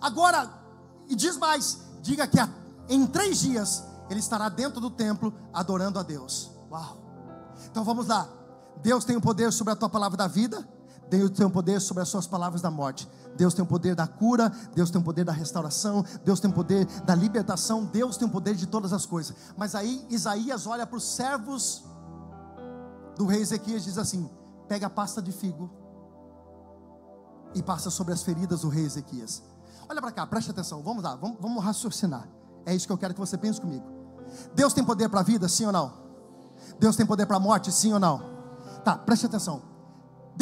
[0.00, 0.48] Agora,
[1.08, 2.38] e diz mais: diga que
[2.88, 6.50] em três dias ele estará dentro do templo adorando a Deus.
[6.70, 6.98] Uau!
[7.70, 8.28] Então vamos lá.
[8.82, 10.66] Deus tem o poder sobre a tua palavra da vida
[11.18, 13.06] Deus tem o poder sobre as suas palavras da morte.
[13.36, 16.54] Deus tem o poder da cura, Deus tem o poder da restauração, Deus tem o
[16.54, 19.36] poder da libertação, Deus tem o poder de todas as coisas.
[19.54, 21.84] Mas aí Isaías olha para os servos
[23.14, 24.30] do rei Ezequias e diz assim:
[24.66, 25.70] pega a pasta de figo
[27.54, 29.42] e passa sobre as feridas do rei Ezequias.
[29.90, 32.26] Olha para cá, preste atenção, vamos lá, vamos, vamos raciocinar.
[32.64, 33.84] É isso que eu quero que você pense comigo.
[34.54, 35.92] Deus tem poder para a vida, sim ou não?
[36.80, 38.22] Deus tem poder para a morte, sim ou não?
[38.82, 39.71] Tá, preste atenção.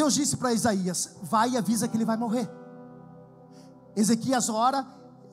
[0.00, 2.50] Deus disse para Isaías: vai e avisa que ele vai morrer.
[3.94, 4.86] Ezequias ora,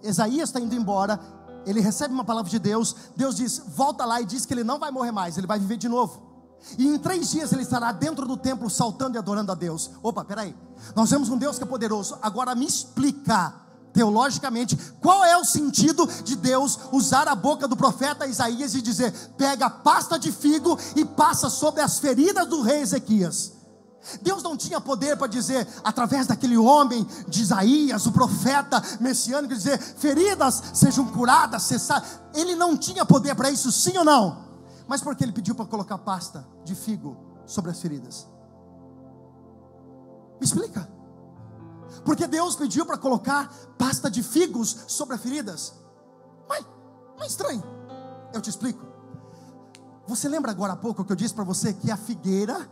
[0.03, 1.17] Isaías está indo embora,
[1.65, 4.77] ele recebe uma palavra de Deus, Deus diz: volta lá e diz que ele não
[4.77, 6.21] vai morrer mais, ele vai viver de novo.
[6.77, 9.89] E em três dias ele estará dentro do templo saltando e adorando a Deus.
[10.03, 10.53] Opa, peraí.
[10.93, 12.17] Nós temos um Deus que é poderoso.
[12.21, 13.53] Agora me explica
[13.93, 19.13] teologicamente qual é o sentido de Deus usar a boca do profeta Isaías e dizer:
[19.37, 23.55] pega pasta de figo e passa sobre as feridas do rei Ezequias.
[24.21, 29.79] Deus não tinha poder para dizer, através daquele homem de Isaías, o profeta messiânico, dizer:
[29.79, 32.03] feridas sejam curadas, cessar.
[32.33, 34.45] Ele não tinha poder para isso, sim ou não?
[34.87, 38.27] Mas porque ele pediu para colocar pasta de figo sobre as feridas?
[40.39, 40.87] Me explica.
[42.05, 45.73] Porque Deus pediu para colocar pasta de figos sobre as feridas?
[46.47, 46.65] Mas,
[47.17, 47.63] mas estranho.
[48.33, 48.85] Eu te explico.
[50.07, 52.69] Você lembra agora há pouco que eu disse para você que a figueira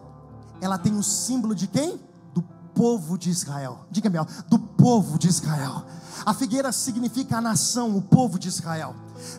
[0.61, 1.99] ela tem o símbolo de quem?
[2.33, 2.41] Do
[2.73, 3.85] povo de Israel.
[3.91, 5.85] Diga melhor, do povo de Israel.
[6.25, 8.95] A figueira significa a nação, o povo de Israel.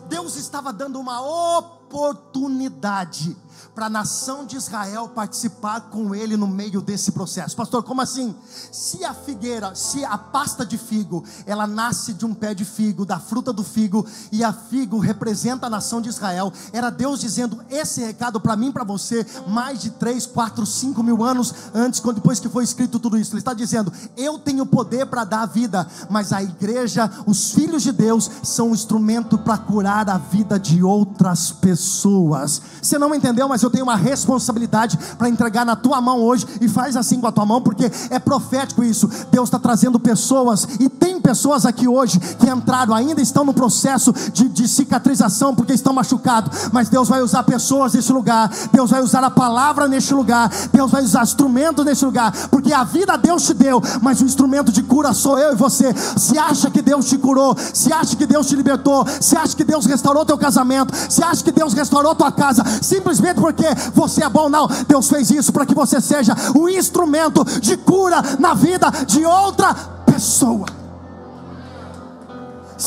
[0.09, 1.21] Deus estava dando uma
[1.57, 3.35] oportunidade
[3.73, 7.55] para a nação de Israel participar com ele no meio desse processo.
[7.55, 8.35] Pastor, como assim?
[8.71, 13.05] Se a figueira, se a pasta de figo, ela nasce de um pé de figo,
[13.05, 17.63] da fruta do figo, e a figo representa a nação de Israel, era Deus dizendo
[17.69, 22.17] esse recado para mim, para você, mais de 3, 4, 5 mil anos antes, quando
[22.17, 23.31] depois que foi escrito tudo isso.
[23.31, 27.83] Ele está dizendo: Eu tenho poder para dar a vida, mas a igreja, os filhos
[27.83, 32.61] de Deus, são um instrumento para curar a vida de outras pessoas.
[32.81, 36.47] Você não entendeu, mas eu eu tenho uma responsabilidade para entregar na tua mão hoje,
[36.61, 39.09] e faz assim com a tua mão, porque é profético isso.
[39.29, 44.13] Deus está trazendo pessoas, e tem pessoas aqui hoje que entraram, ainda estão no processo
[44.31, 49.01] de, de cicatrização, porque estão machucados, mas Deus vai usar pessoas nesse lugar, Deus vai
[49.01, 53.43] usar a palavra neste lugar, Deus vai usar instrumentos nesse lugar, porque a vida Deus
[53.43, 55.93] te deu, mas o instrumento de cura sou eu e você.
[56.15, 59.65] Se acha que Deus te curou, se acha que Deus te libertou, se acha que
[59.65, 64.23] Deus restaurou teu casamento, se acha que Deus restaurou tua casa, simplesmente porque porque você
[64.23, 64.67] é bom, não.
[64.87, 69.73] Deus fez isso para que você seja o instrumento de cura na vida de outra
[70.05, 70.86] pessoa.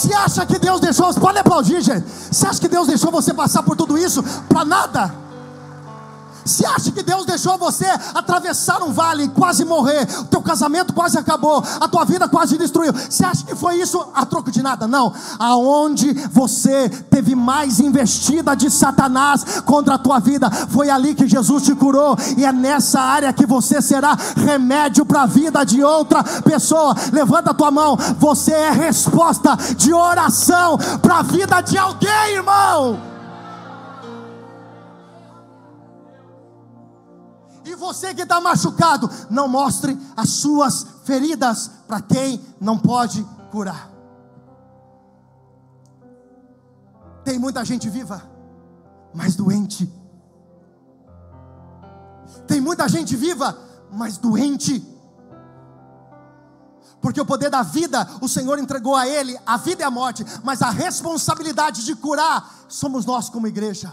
[0.01, 2.07] Se acha que Deus deixou, pode aplaudir, gente.
[2.33, 5.20] Se acha que Deus deixou você passar por tudo isso para nada?
[6.45, 11.19] Se acha que Deus deixou você atravessar um vale quase morrer, o teu casamento quase
[11.19, 12.93] acabou, a tua vida quase destruiu.
[12.93, 14.87] Você acha que foi isso a troco de nada?
[14.87, 15.13] Não.
[15.39, 21.65] Aonde você teve mais investida de Satanás contra a tua vida, foi ali que Jesus
[21.65, 26.23] te curou, e é nessa área que você será remédio para a vida de outra
[26.23, 26.95] pessoa.
[27.13, 33.10] Levanta a tua mão, você é resposta de oração para a vida de alguém, irmão.
[37.93, 43.91] Você que está machucado, não mostre as suas feridas para quem não pode curar.
[47.25, 48.23] Tem muita gente viva,
[49.13, 49.93] mas doente.
[52.47, 53.59] Tem muita gente viva,
[53.93, 54.87] mas doente.
[57.01, 60.25] Porque o poder da vida, o Senhor entregou a Ele, a vida e a morte,
[60.45, 63.93] mas a responsabilidade de curar, somos nós como igreja,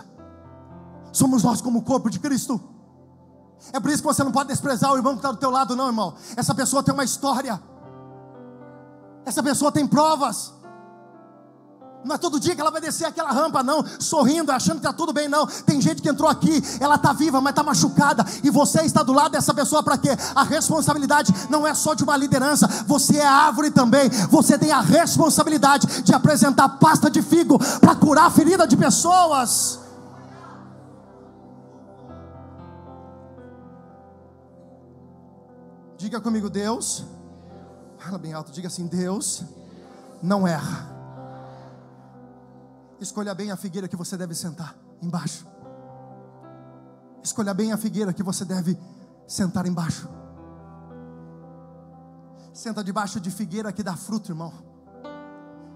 [1.12, 2.77] somos nós como corpo de Cristo.
[3.74, 5.76] É por isso que você não pode desprezar o irmão que está do teu lado,
[5.76, 6.13] não, irmão.
[6.36, 7.62] Essa pessoa tem uma história.
[9.26, 10.54] Essa pessoa tem provas.
[12.06, 14.93] Não é todo dia que ela vai descer aquela rampa, não, sorrindo, achando que está
[14.93, 15.46] tudo bem, não.
[15.46, 19.12] Tem gente que entrou aqui, ela está viva, mas está machucada, e você está do
[19.12, 20.10] lado dessa pessoa para quê?
[20.34, 24.10] A responsabilidade não é só de uma liderança, você é árvore também.
[24.30, 29.87] Você tem a responsabilidade de apresentar pasta de figo para curar a ferida de pessoas.
[36.08, 37.04] Diga comigo, Deus.
[37.98, 39.43] Fala bem alto, diga assim: Deus
[40.24, 40.88] não erra.
[42.98, 45.46] Escolha bem a figueira que você deve sentar embaixo.
[47.22, 48.80] Escolha bem a figueira que você deve
[49.28, 50.08] sentar embaixo.
[52.54, 54.54] Senta debaixo de figueira que dá fruto, irmão.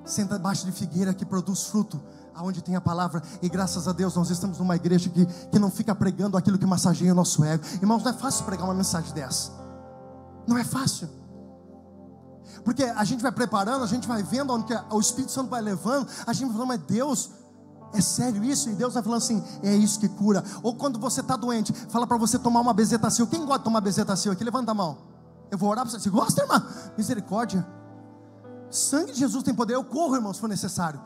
[0.06, 2.02] Senta debaixo de figueira que produz fruto,
[2.34, 3.22] aonde tem a palavra.
[3.42, 6.66] E graças a Deus nós estamos numa igreja que, que não fica pregando aquilo que
[6.66, 7.66] massageia o nosso ego.
[7.82, 9.61] Irmãos, não é fácil pregar uma mensagem dessa.
[10.52, 11.10] Não é fácil.
[12.66, 16.08] Porque a gente vai preparando, a gente vai vendo onde o Espírito Santo vai levando,
[16.28, 17.30] a gente vai falando, mas Deus,
[17.94, 18.70] é sério isso?
[18.70, 20.44] E Deus vai falando assim, é isso que cura.
[20.62, 23.26] Ou quando você está doente, fala para você tomar uma bezetacil.
[23.28, 24.44] Quem gosta de tomar bezetacil aqui?
[24.44, 24.98] Levanta a mão.
[25.50, 26.00] Eu vou orar para você.
[26.00, 26.64] Você gosta, irmã?
[26.98, 27.66] Misericórdia.
[28.70, 29.76] Sangue de Jesus tem poder.
[29.76, 31.00] Eu corro, irmão, se for necessário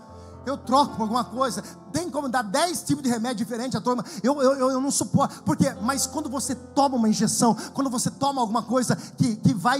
[0.45, 1.61] eu troco por alguma coisa.
[1.91, 4.03] Tem como dar 10 tipos de remédio diferentes à turma.
[4.21, 5.43] Eu, eu, eu, não suporto.
[5.43, 9.79] Porque, mas quando você toma uma injeção, quando você toma alguma coisa que, que vai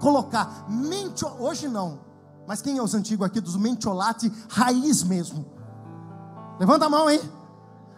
[0.00, 2.00] colocar mente, hoje não.
[2.46, 5.44] Mas quem é os antigos aqui dos mentiolate raiz mesmo?
[6.58, 7.20] Levanta a mão aí.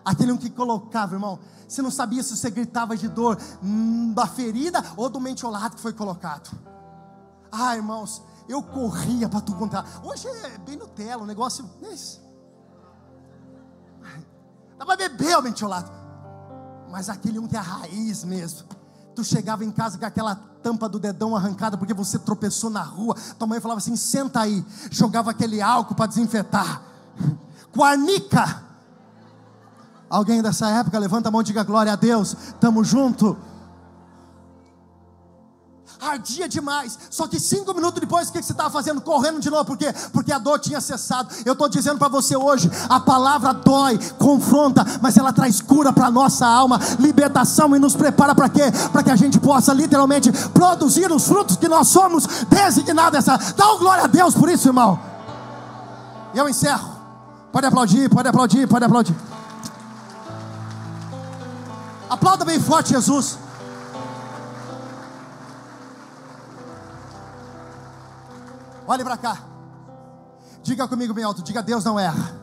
[0.05, 1.39] Aquele um que colocava, irmão.
[1.69, 5.83] Você não sabia se você gritava de dor hum, da ferida ou do mentiolate que
[5.83, 6.51] foi colocado.
[7.53, 9.85] Ah, irmãos, eu corria para tu contar.
[10.03, 11.69] Hoje é bem Nutella, o negócio.
[11.83, 12.21] É isso.
[14.77, 15.91] Dá para beber o mentiolate.
[16.91, 18.67] Mas aquele um que é a raiz mesmo.
[19.15, 23.15] Tu chegava em casa com aquela tampa do dedão arrancada porque você tropeçou na rua.
[23.39, 24.65] Tua mãe falava assim: senta aí.
[24.91, 26.83] Jogava aquele álcool para desinfetar.
[27.73, 28.65] Quarnica.
[30.09, 32.37] Alguém dessa época, levanta a mão e diga glória a Deus.
[32.59, 33.37] Tamo junto
[36.01, 36.99] ardia demais.
[37.11, 39.01] Só que cinco minutos depois, o que você estava fazendo?
[39.01, 39.93] Correndo de novo, por quê?
[40.13, 41.29] Porque a dor tinha cessado.
[41.45, 46.07] Eu estou dizendo para você hoje: a palavra dói, confronta, mas ela traz cura para
[46.07, 48.65] a nossa alma, libertação e nos prepara para quê?
[48.93, 53.19] Para que a gente possa literalmente produzir os frutos que nós somos designados.
[53.19, 53.37] Essa.
[53.57, 54.99] Dá um glória a Deus por isso, irmão.
[56.35, 56.91] E eu encerro.
[57.53, 59.17] Pode aplaudir, pode aplaudir, pode aplaudir.
[62.09, 63.39] Aplauda bem forte, Jesus.
[68.91, 69.39] Olhe para cá.
[70.65, 71.45] Diga comigo bem alto.
[71.45, 72.35] Diga Deus não erra.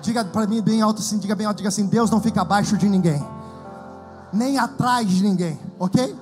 [0.00, 1.18] Diga para mim bem alto assim.
[1.18, 1.58] Diga bem alto.
[1.58, 3.24] Diga assim: Deus não fica abaixo de ninguém,
[4.32, 5.56] nem atrás de ninguém.
[5.78, 6.18] Ok?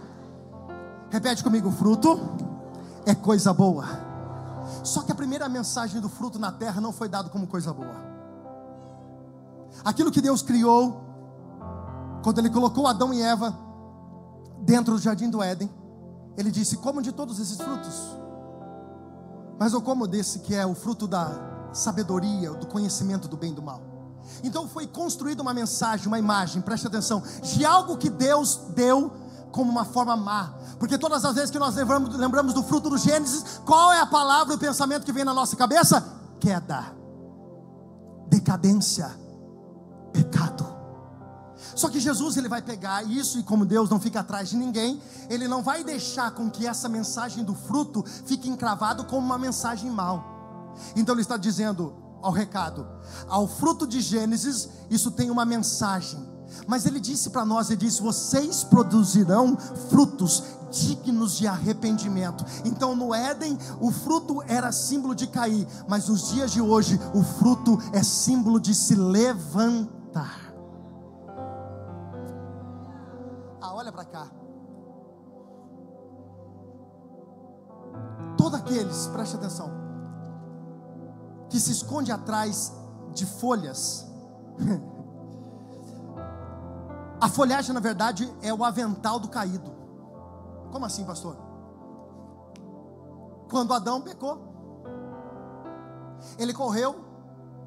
[1.09, 2.21] Repete comigo: fruto
[3.07, 3.87] é coisa boa.
[4.85, 7.97] Só que a primeira mensagem do fruto na terra não foi dado como coisa boa.
[9.83, 11.03] Aquilo que Deus criou,
[12.23, 13.57] quando Ele colocou Adão e Eva
[14.59, 15.71] dentro do jardim do Éden,
[16.37, 18.21] Ele disse: Como de todos esses frutos
[19.61, 23.55] mas eu como desse que é o fruto da sabedoria, do conhecimento do bem e
[23.55, 23.83] do mal.
[24.43, 29.13] Então foi construída uma mensagem, uma imagem, preste atenção, de algo que Deus deu
[29.53, 30.55] como uma forma má.
[30.79, 34.07] Porque todas as vezes que nós lembramos, lembramos do fruto do Gênesis, qual é a
[34.07, 36.03] palavra, o pensamento que vem na nossa cabeça?
[36.41, 36.97] Queda,
[38.31, 39.11] decadência,
[40.11, 40.80] pecado.
[41.75, 45.01] Só que Jesus ele vai pegar isso e como Deus não fica atrás de ninguém,
[45.29, 49.91] ele não vai deixar com que essa mensagem do fruto fique encravado como uma mensagem
[49.91, 50.75] mal.
[50.97, 52.87] Então ele está dizendo ao recado,
[53.29, 56.29] ao fruto de Gênesis, isso tem uma mensagem.
[56.67, 59.57] Mas ele disse para nós, ele disse: "Vocês produzirão
[59.89, 62.45] frutos dignos de arrependimento".
[62.65, 67.23] Então no Éden, o fruto era símbolo de cair, mas nos dias de hoje, o
[67.23, 70.50] fruto é símbolo de se levantar.
[74.11, 74.31] Cá.
[78.37, 79.71] Todos aqueles, preste atenção,
[81.49, 82.73] que se esconde atrás
[83.13, 84.07] de folhas.
[87.21, 89.71] A folhagem, na verdade, é o avental do caído.
[90.73, 91.37] Como assim, pastor?
[93.51, 94.41] Quando Adão pecou,
[96.39, 97.05] ele correu,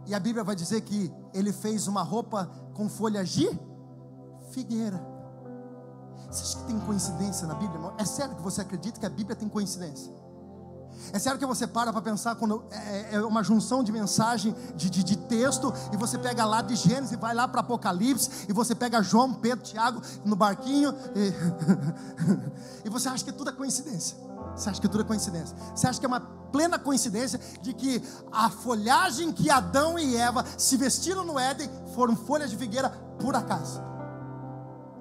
[0.07, 3.47] e a Bíblia vai dizer que ele fez uma roupa com folhas de
[4.49, 5.12] figueira.
[6.33, 7.75] Você acha que tem coincidência na Bíblia?
[7.75, 7.93] Irmão?
[7.97, 10.11] É sério que você acredita que a Bíblia tem coincidência?
[11.11, 12.77] É sério que você para para pensar quando é,
[13.11, 16.75] é, é uma junção de mensagem, de, de, de, texto, e você pega lá de
[16.75, 21.33] Gênesis e vai lá para Apocalipse, e você pega João, Pedro, Tiago no barquinho, e,
[22.85, 24.17] e você acha que tudo é coincidência.
[24.55, 25.55] Você acha que tudo é coincidência?
[25.75, 30.45] Você acha que é uma plena coincidência de que a folhagem que Adão e Eva
[30.57, 33.92] se vestiram no Éden foram folhas de figueira por acaso?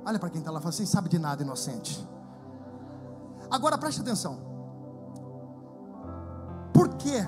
[0.04, 2.06] Olha para quem está lá e fala assim: sabe de nada, inocente.
[3.50, 4.38] Agora preste atenção.
[6.72, 7.26] Por quê?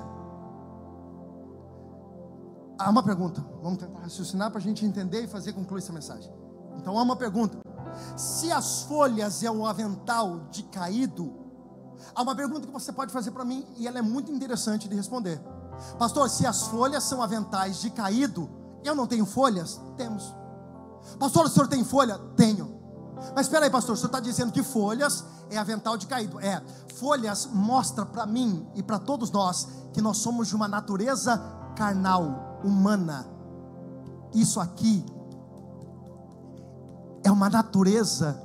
[2.79, 3.45] Há uma pergunta.
[3.63, 6.33] Vamos tentar raciocinar para a gente entender e fazer concluir essa mensagem.
[6.77, 7.59] Então há uma pergunta.
[8.17, 11.33] Se as folhas é um avental de caído,
[12.15, 14.97] há uma pergunta que você pode fazer para mim e ela é muito interessante de
[14.97, 15.41] responder.
[15.99, 18.51] Pastor, se as folhas são aventais de caído,
[18.85, 19.81] eu não tenho folhas?
[19.97, 20.35] Temos.
[21.19, 22.19] Pastor, o senhor tem folha?
[22.37, 22.75] Tenho.
[23.35, 26.41] Mas espera aí, pastor, o senhor está dizendo que folhas é avental de caído.
[26.41, 26.63] É,
[26.97, 31.39] folhas mostra para mim e para todos nós que nós somos de uma natureza
[31.77, 33.27] carnal, humana.
[34.33, 35.05] Isso aqui
[37.23, 38.41] é uma natureza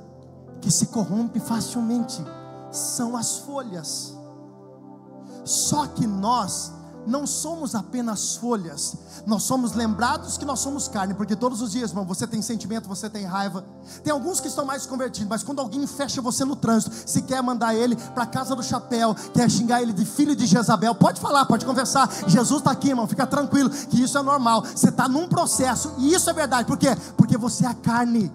[0.60, 2.24] que se corrompe facilmente.
[2.70, 4.16] São as folhas.
[5.44, 6.72] Só que nós
[7.10, 8.96] não somos apenas folhas,
[9.26, 12.88] nós somos lembrados que nós somos carne, porque todos os dias, irmão, você tem sentimento,
[12.88, 13.64] você tem raiva.
[14.04, 17.42] Tem alguns que estão mais convertidos, mas quando alguém fecha você no trânsito, se quer
[17.42, 21.20] mandar ele para a casa do chapéu, quer xingar ele de filho de Jezabel, pode
[21.20, 22.08] falar, pode conversar.
[22.28, 24.64] Jesus está aqui, irmão, fica tranquilo, que isso é normal.
[24.64, 26.96] Você está num processo, e isso é verdade, por quê?
[27.16, 28.32] Porque você é a carne.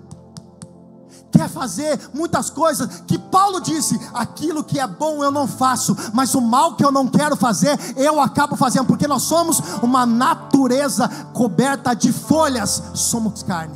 [1.36, 6.34] Quer fazer muitas coisas que Paulo disse: aquilo que é bom eu não faço, mas
[6.34, 11.08] o mal que eu não quero fazer eu acabo fazendo, porque nós somos uma natureza
[11.34, 13.76] coberta de folhas, somos carne.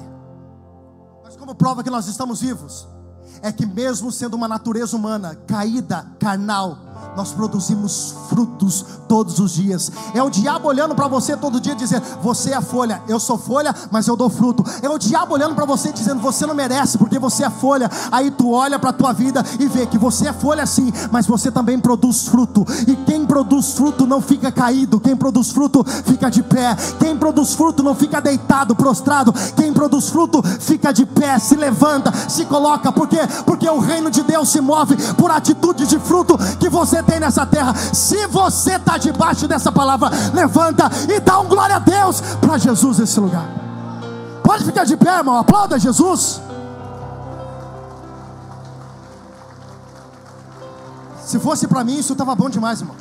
[1.24, 2.88] Mas como prova que nós estamos vivos,
[3.42, 6.78] é que mesmo sendo uma natureza humana caída, carnal,
[7.16, 9.92] nós produzimos frutos todos os dias.
[10.14, 13.76] É o diabo olhando para você todo dia dizendo: Você é folha, eu sou folha,
[13.92, 14.64] mas eu dou fruto.
[14.82, 17.90] É o diabo olhando para você dizendo: Você não merece, porque você é folha.
[18.12, 21.26] Aí tu olha para a tua vida e vê que você é folha sim, mas
[21.26, 22.66] você também produz fruto.
[22.88, 26.76] E quem produz fruto não fica caído, quem produz fruto fica de pé.
[27.00, 29.34] Quem produz fruto não fica deitado, prostrado.
[29.56, 32.92] Quem produz fruto fica de pé, se levanta, se coloca.
[32.92, 33.20] Por quê?
[33.46, 37.46] Porque o reino de Deus se move por atitude de fruto que você tem nessa
[37.46, 37.74] terra.
[37.76, 43.00] Se você está debaixo dessa palavra, levanta e dá um glória a Deus para Jesus
[43.00, 43.46] nesse lugar.
[44.44, 45.38] Pode ficar de pé, irmão.
[45.38, 46.42] Aplauda Jesus.
[51.24, 52.96] Se fosse para mim, isso estava bom demais, irmão.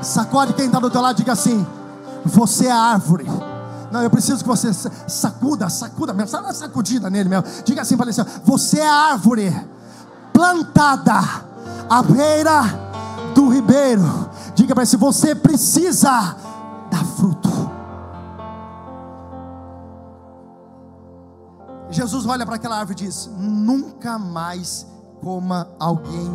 [0.00, 1.66] Sacode quem está do teu lado, diga assim:
[2.24, 3.28] Você é árvore
[3.90, 7.44] não, eu preciso que você sacuda, sacuda mesmo, sabe uma sacudida nele mesmo.
[7.64, 9.54] Diga assim para ele: assim, você é árvore
[10.32, 11.14] plantada
[11.88, 12.62] à beira
[13.34, 14.02] do ribeiro.
[14.54, 16.36] Diga para ele: você precisa
[16.90, 17.48] dar fruto.
[21.90, 24.86] Jesus olha para aquela árvore e diz: Nunca mais
[25.22, 26.30] coma alguém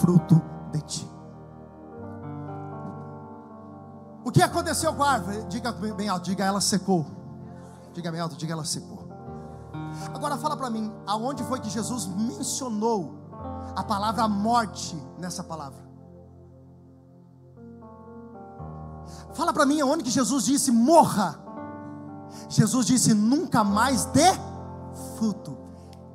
[0.00, 0.40] fruto
[0.72, 1.09] de ti.
[4.30, 5.42] O que aconteceu com a árvore?
[5.48, 7.04] Diga bem alto, diga ela secou.
[7.92, 9.08] Diga bem alto, diga ela secou.
[10.14, 13.12] Agora fala para mim, aonde foi que Jesus mencionou
[13.74, 15.84] a palavra morte nessa palavra?
[19.34, 21.36] Fala para mim aonde que Jesus disse morra.
[22.48, 24.32] Jesus disse nunca mais dê
[25.18, 25.58] fruto.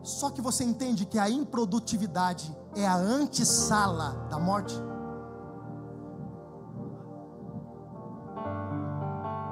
[0.03, 4.73] Só que você entende que a improdutividade é a antessala da morte.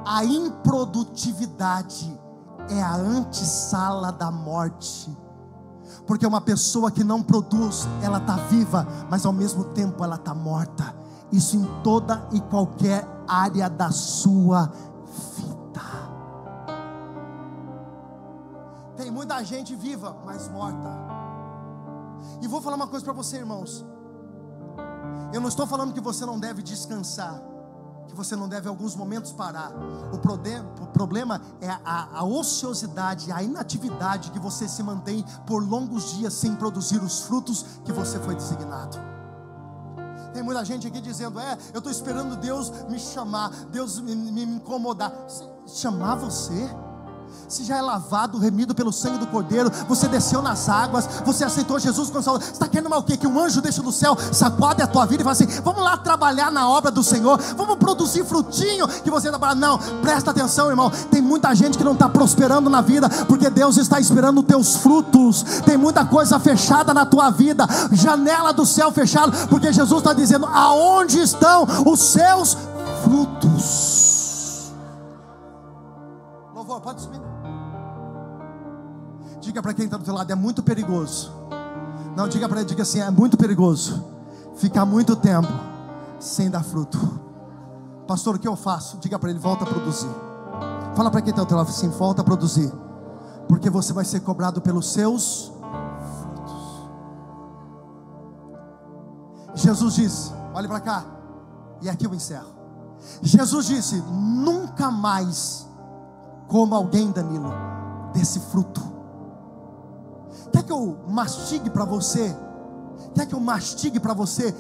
[0.06, 2.20] A improdutividade
[2.70, 5.16] é a antessala da morte.
[6.06, 10.34] Porque uma pessoa que não produz, ela está viva, mas ao mesmo tempo ela está
[10.34, 10.94] morta.
[11.32, 14.72] Isso em toda e qualquer área da sua
[15.38, 15.82] vida.
[18.98, 20.90] Tem muita gente viva, mas morta.
[22.42, 23.86] E vou falar uma coisa para você, irmãos.
[25.32, 27.53] Eu não estou falando que você não deve descansar
[28.14, 29.72] que você não deve em alguns momentos parar.
[30.14, 36.34] O problema é a, a ociosidade, a inatividade que você se mantém por longos dias
[36.34, 38.98] sem produzir os frutos que você foi designado.
[40.32, 44.44] Tem muita gente aqui dizendo: É, eu estou esperando Deus me chamar, Deus me, me
[44.44, 45.12] incomodar.
[45.66, 46.70] Chamar você?
[47.48, 51.80] Se já é lavado, remido pelo sangue do Cordeiro, você desceu nas águas, você aceitou
[51.80, 53.16] Jesus como Salvador, você está querendo mais o quê?
[53.16, 55.96] Que um anjo deixe do céu, sacode a tua vida e fala assim: vamos lá
[55.98, 59.56] trabalhar na obra do Senhor, vamos produzir frutinho que você trabalha.
[59.56, 60.92] Não, presta atenção, irmão.
[61.12, 64.76] Tem muita gente que não está prosperando na vida, porque Deus está esperando os teus
[64.78, 65.44] frutos.
[65.66, 70.46] Tem muita coisa fechada na tua vida, janela do céu fechada, porque Jesus está dizendo:
[70.46, 72.58] aonde estão os seus
[73.04, 74.72] frutos?
[76.54, 77.23] Louvor, pode subir.
[79.54, 81.32] Diga para quem está do teu lado, é muito perigoso.
[82.18, 84.04] Não, diga para ele, diga assim, é muito perigoso.
[84.56, 85.48] Ficar muito tempo
[86.20, 86.98] sem dar fruto.
[88.08, 88.98] Pastor, o que eu faço?
[88.98, 90.10] Diga para ele, volta a produzir.
[90.96, 92.74] Fala para quem está do teu lado assim, volta a produzir.
[93.48, 95.52] Porque você vai ser cobrado pelos seus
[96.20, 96.90] frutos.
[99.54, 101.06] Jesus disse, olhe para cá.
[101.80, 102.50] E aqui eu encerro.
[103.22, 105.68] Jesus disse: nunca mais
[106.48, 107.54] como alguém, Danilo,
[108.14, 108.93] desse fruto.
[110.54, 112.34] Quer que eu mastigue para você?
[113.16, 114.56] Quer que eu mastigue para você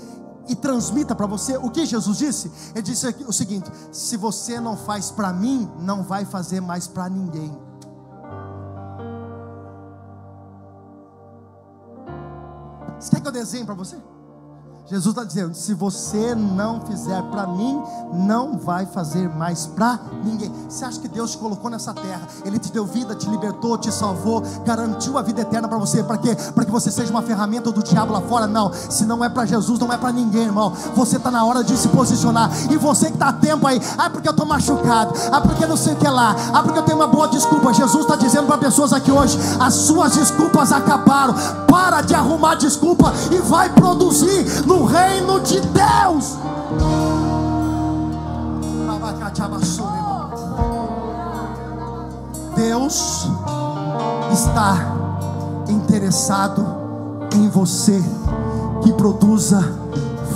[0.50, 2.52] e transmita para você o que Jesus disse?
[2.74, 7.08] Ele disse o seguinte: se você não faz para mim, não vai fazer mais para
[7.08, 7.56] ninguém.
[13.00, 13.98] Você quer que eu desenhe para você?
[14.94, 17.82] Jesus está dizendo: se você não fizer para mim,
[18.14, 20.52] não vai fazer mais para ninguém.
[20.70, 22.22] Você acha que Deus te colocou nessa terra?
[22.46, 26.04] Ele te deu vida, te libertou, te salvou, garantiu a vida eterna para você.
[26.04, 26.38] Para quê?
[26.54, 28.46] Para que você seja uma ferramenta do diabo lá fora?
[28.46, 28.72] Não.
[28.72, 30.72] Se não é para Jesus, não é para ninguém, irmão.
[30.96, 32.52] Você está na hora de se posicionar.
[32.70, 35.76] E você que está a tempo aí, ah, porque eu estou machucado, ah, porque não
[35.76, 37.74] sei o que lá, ah, porque eu tenho uma boa desculpa.
[37.74, 41.34] Jesus está dizendo para pessoas aqui hoje: as suas desculpas acabaram.
[41.68, 46.38] Para de arrumar desculpa e vai produzir no reino de Deus.
[52.56, 53.28] Deus
[54.32, 54.78] está
[55.68, 56.66] interessado
[57.36, 58.02] em você
[58.82, 59.62] que produza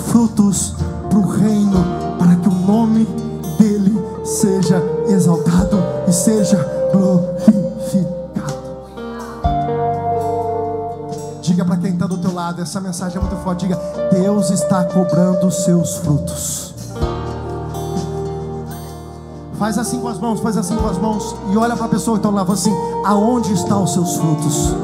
[0.08, 0.76] frutos
[1.10, 1.84] para o reino,
[2.18, 3.06] para que o nome
[3.58, 5.78] dele seja exaltado
[6.08, 6.58] e seja
[6.92, 7.67] glorificado.
[12.58, 13.68] Essa mensagem é muito forte.
[13.68, 13.80] Diga:
[14.12, 16.74] Deus está cobrando os seus frutos.
[19.58, 22.18] Faz assim com as mãos, faz assim com as mãos e olha para a pessoa
[22.20, 22.74] que está lá, assim:
[23.04, 24.76] aonde estão os seus frutos?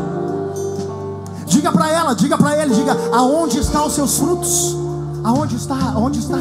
[1.46, 4.76] Diga para ela, diga para ele, diga aonde estão os seus frutos?
[5.24, 5.76] Aonde está?
[5.94, 6.38] Aonde está?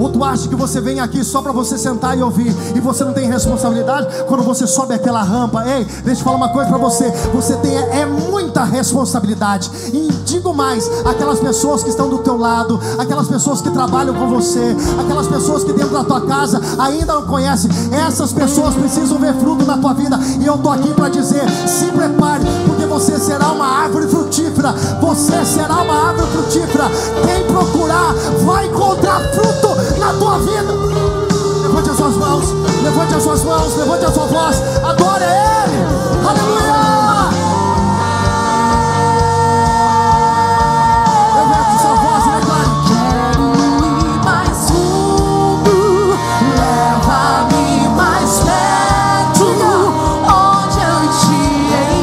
[0.00, 3.04] Ou tu acha que você vem aqui só para você sentar e ouvir e você
[3.04, 5.62] não tem responsabilidade quando você sobe aquela rampa?
[5.68, 7.10] Ei, deixa eu falar uma coisa para você.
[7.34, 9.70] Você tem é, muita responsabilidade.
[9.92, 14.26] E digo mais, aquelas pessoas que estão do teu lado, aquelas pessoas que trabalham com
[14.28, 19.34] você, aquelas pessoas que dentro da tua casa ainda não conhecem, essas pessoas precisam ver
[19.34, 20.18] fruto na tua vida.
[20.40, 24.72] E eu tô aqui para dizer, se prepare, porque você será uma árvore frutífera.
[25.00, 26.84] Você será uma árvore frutífera.
[27.26, 30.72] Quem procurar vai encontrar fruto na tua vida.
[31.62, 36.26] Levante as suas mãos, levante as suas mãos, levante a sua voz, adore é Ele.
[36.26, 36.69] Aleluia.